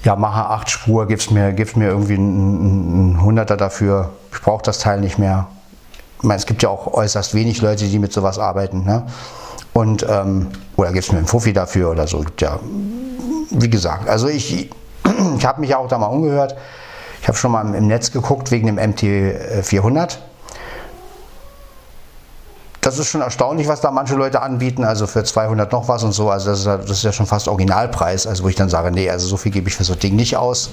[0.05, 4.78] Yamaha 8 Spur, gib's mir, gib's mir irgendwie einen, einen Hunderter dafür, ich brauche das
[4.78, 5.49] Teil nicht mehr
[6.22, 8.84] meine, es gibt ja auch äußerst wenig Leute, die mit sowas arbeiten.
[8.84, 9.06] Ne?
[9.72, 12.24] Und, ähm, oder gibt es mir einen Fuffi dafür oder so.
[12.40, 12.58] Ja,
[13.50, 14.70] wie gesagt, also ich,
[15.38, 16.56] ich habe mich ja auch da mal umgehört.
[17.20, 20.18] Ich habe schon mal im Netz geguckt wegen dem MT400.
[22.80, 26.12] Das ist schon erstaunlich, was da manche Leute anbieten, also für 200 noch was und
[26.12, 26.30] so.
[26.30, 29.10] Also das ist, das ist ja schon fast Originalpreis, also wo ich dann sage, nee,
[29.10, 30.70] also so viel gebe ich für so ein Ding nicht aus,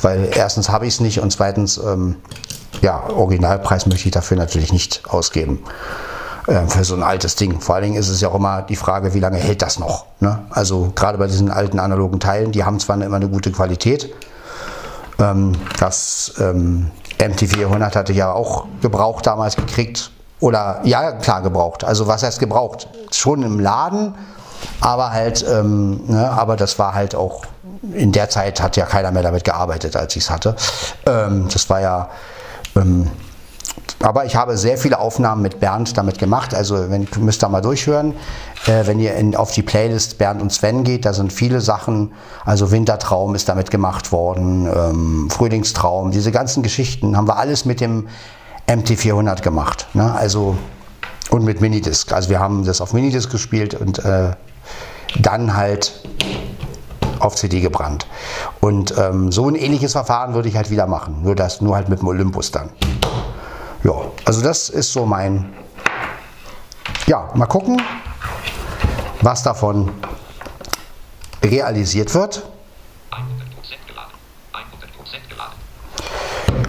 [0.00, 2.14] weil erstens habe ich es nicht und zweitens ähm,
[2.82, 5.62] ja, Originalpreis möchte ich dafür natürlich nicht ausgeben
[6.46, 7.60] äh, für so ein altes Ding.
[7.60, 10.06] Vor allen Dingen ist es ja auch immer die Frage, wie lange hält das noch?
[10.20, 10.38] Ne?
[10.50, 14.12] Also gerade bei diesen alten analogen Teilen, die haben zwar immer eine gute Qualität.
[15.18, 20.10] Ähm, das ähm, MT400 hatte ich ja auch gebraucht damals gekriegt.
[20.38, 21.82] Oder ja, klar gebraucht.
[21.82, 22.88] Also was heißt gebraucht?
[23.10, 24.14] Schon im Laden,
[24.80, 27.42] aber halt, ähm, ne, aber das war halt auch,
[27.92, 30.54] in der Zeit hat ja keiner mehr damit gearbeitet, als ich es hatte.
[31.06, 32.10] Ähm, das war ja
[32.76, 33.10] ähm,
[34.00, 36.54] aber ich habe sehr viele Aufnahmen mit Bernd damit gemacht.
[36.54, 38.14] Also wenn müsst ihr mal durchhören,
[38.66, 42.12] äh, wenn ihr in, auf die Playlist Bernd und Sven geht, da sind viele Sachen.
[42.44, 47.80] Also Wintertraum ist damit gemacht worden, ähm, Frühlingstraum, diese ganzen Geschichten haben wir alles mit
[47.80, 48.08] dem
[48.68, 49.86] MT400 gemacht.
[49.94, 50.12] Ne?
[50.14, 50.56] Also
[51.30, 52.12] und mit Minidisc.
[52.12, 54.30] Also wir haben das auf Minidisc gespielt und äh,
[55.18, 56.02] dann halt
[57.20, 58.06] auf CD gebrannt.
[58.60, 61.88] Und ähm, so ein ähnliches Verfahren würde ich halt wieder machen, nur das nur halt
[61.88, 62.70] mit dem Olympus dann.
[63.84, 63.92] Ja,
[64.24, 65.52] also das ist so mein.
[67.06, 67.80] Ja, mal gucken,
[69.22, 69.90] was davon
[71.42, 72.42] realisiert wird.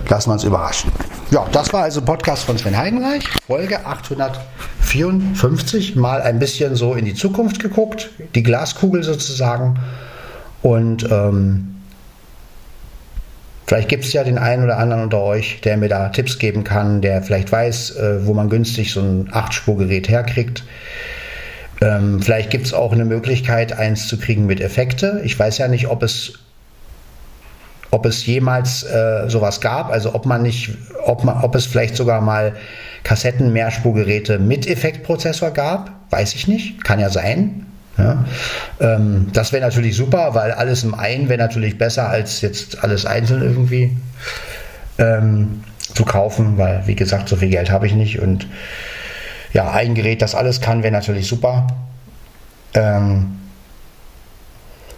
[0.09, 0.91] lassen wir uns überraschen.
[1.31, 5.95] Ja, das war also Podcast von Sven Heidenreich, Folge 854.
[5.95, 9.79] Mal ein bisschen so in die Zukunft geguckt, die Glaskugel sozusagen.
[10.61, 11.75] Und ähm,
[13.65, 16.63] vielleicht gibt es ja den einen oder anderen unter euch, der mir da Tipps geben
[16.63, 20.63] kann, der vielleicht weiß, äh, wo man günstig so ein 8-Spurgerät herkriegt.
[21.81, 25.21] Ähm, vielleicht gibt es auch eine Möglichkeit, eins zu kriegen mit Effekte.
[25.23, 26.33] Ich weiß ja nicht, ob es
[27.89, 30.71] ob es jemals äh, sowas gab, also ob man nicht,
[31.05, 32.55] ob man, ob es vielleicht sogar mal
[33.03, 37.66] Kassetten-Mehrspurgeräte mit Effektprozessor gab, weiß ich nicht, kann ja sein.
[37.97, 38.25] Ja.
[38.79, 43.05] Ähm, das wäre natürlich super, weil alles im einen wäre natürlich besser als jetzt alles
[43.05, 43.97] einzeln irgendwie
[44.99, 48.47] ähm, zu kaufen, weil wie gesagt, so viel Geld habe ich nicht und
[49.53, 51.67] ja, ein Gerät, das alles kann, wäre natürlich super.
[52.73, 53.37] Ähm,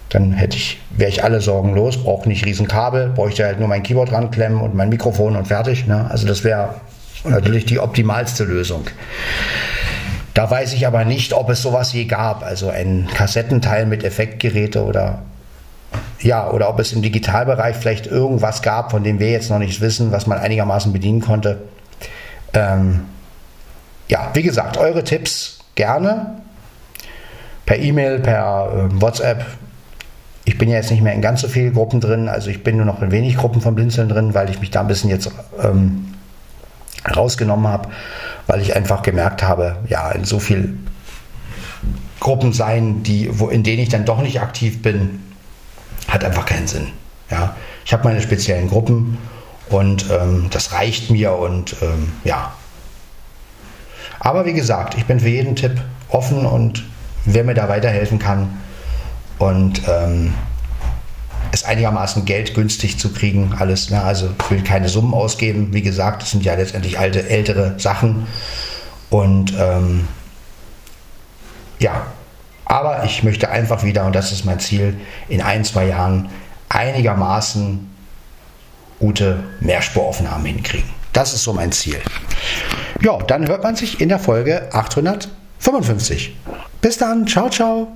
[0.09, 3.67] dann hätte ich, wäre ich alle Sorgen los, brauche nicht riesen Kabel, bräuchte halt nur
[3.67, 5.85] mein Keyboard ranklemmen und mein Mikrofon und fertig.
[5.85, 6.09] Ne?
[6.09, 6.73] Also das wäre
[7.23, 8.85] natürlich die optimalste Lösung.
[10.39, 14.85] Da weiß ich aber nicht, ob es sowas je gab, also ein Kassettenteil mit Effektgeräte
[14.85, 15.23] oder
[16.21, 19.81] ja, oder ob es im Digitalbereich vielleicht irgendwas gab, von dem wir jetzt noch nichts
[19.81, 21.63] wissen, was man einigermaßen bedienen konnte.
[22.53, 23.01] Ähm,
[24.07, 26.39] ja, wie gesagt, eure Tipps gerne.
[27.65, 29.45] Per E-Mail, per äh, WhatsApp,
[30.45, 32.77] ich bin ja jetzt nicht mehr in ganz so vielen Gruppen drin, also ich bin
[32.77, 35.29] nur noch in wenig Gruppen von Blinzeln drin, weil ich mich da ein bisschen jetzt
[35.61, 36.13] ähm,
[37.09, 37.89] rausgenommen habe,
[38.47, 40.87] weil ich einfach gemerkt habe, ja, in so vielen
[42.19, 45.21] Gruppen sein, die, wo, in denen ich dann doch nicht aktiv bin,
[46.07, 46.87] hat einfach keinen Sinn.
[47.29, 47.55] Ja,
[47.85, 49.17] ich habe meine speziellen Gruppen
[49.69, 52.53] und ähm, das reicht mir und ähm, ja.
[54.19, 56.83] Aber wie gesagt, ich bin für jeden Tipp offen und
[57.25, 58.49] wer mir da weiterhelfen kann,
[59.39, 60.33] und ähm,
[61.51, 63.89] es einigermaßen geldgünstig zu kriegen, alles.
[63.89, 64.01] Ne?
[64.01, 65.73] Also ich will keine Summen ausgeben.
[65.73, 68.27] Wie gesagt, das sind ja letztendlich alte, ältere Sachen.
[69.09, 70.07] Und ähm,
[71.79, 72.07] ja,
[72.65, 76.29] aber ich möchte einfach wieder, und das ist mein Ziel, in ein, zwei Jahren
[76.69, 77.89] einigermaßen
[78.99, 80.89] gute Mehrspuraufnahmen hinkriegen.
[81.13, 81.99] Das ist so mein Ziel.
[83.01, 86.35] Ja, dann hört man sich in der Folge 855.
[86.81, 87.87] Bis dann, ciao, ciao.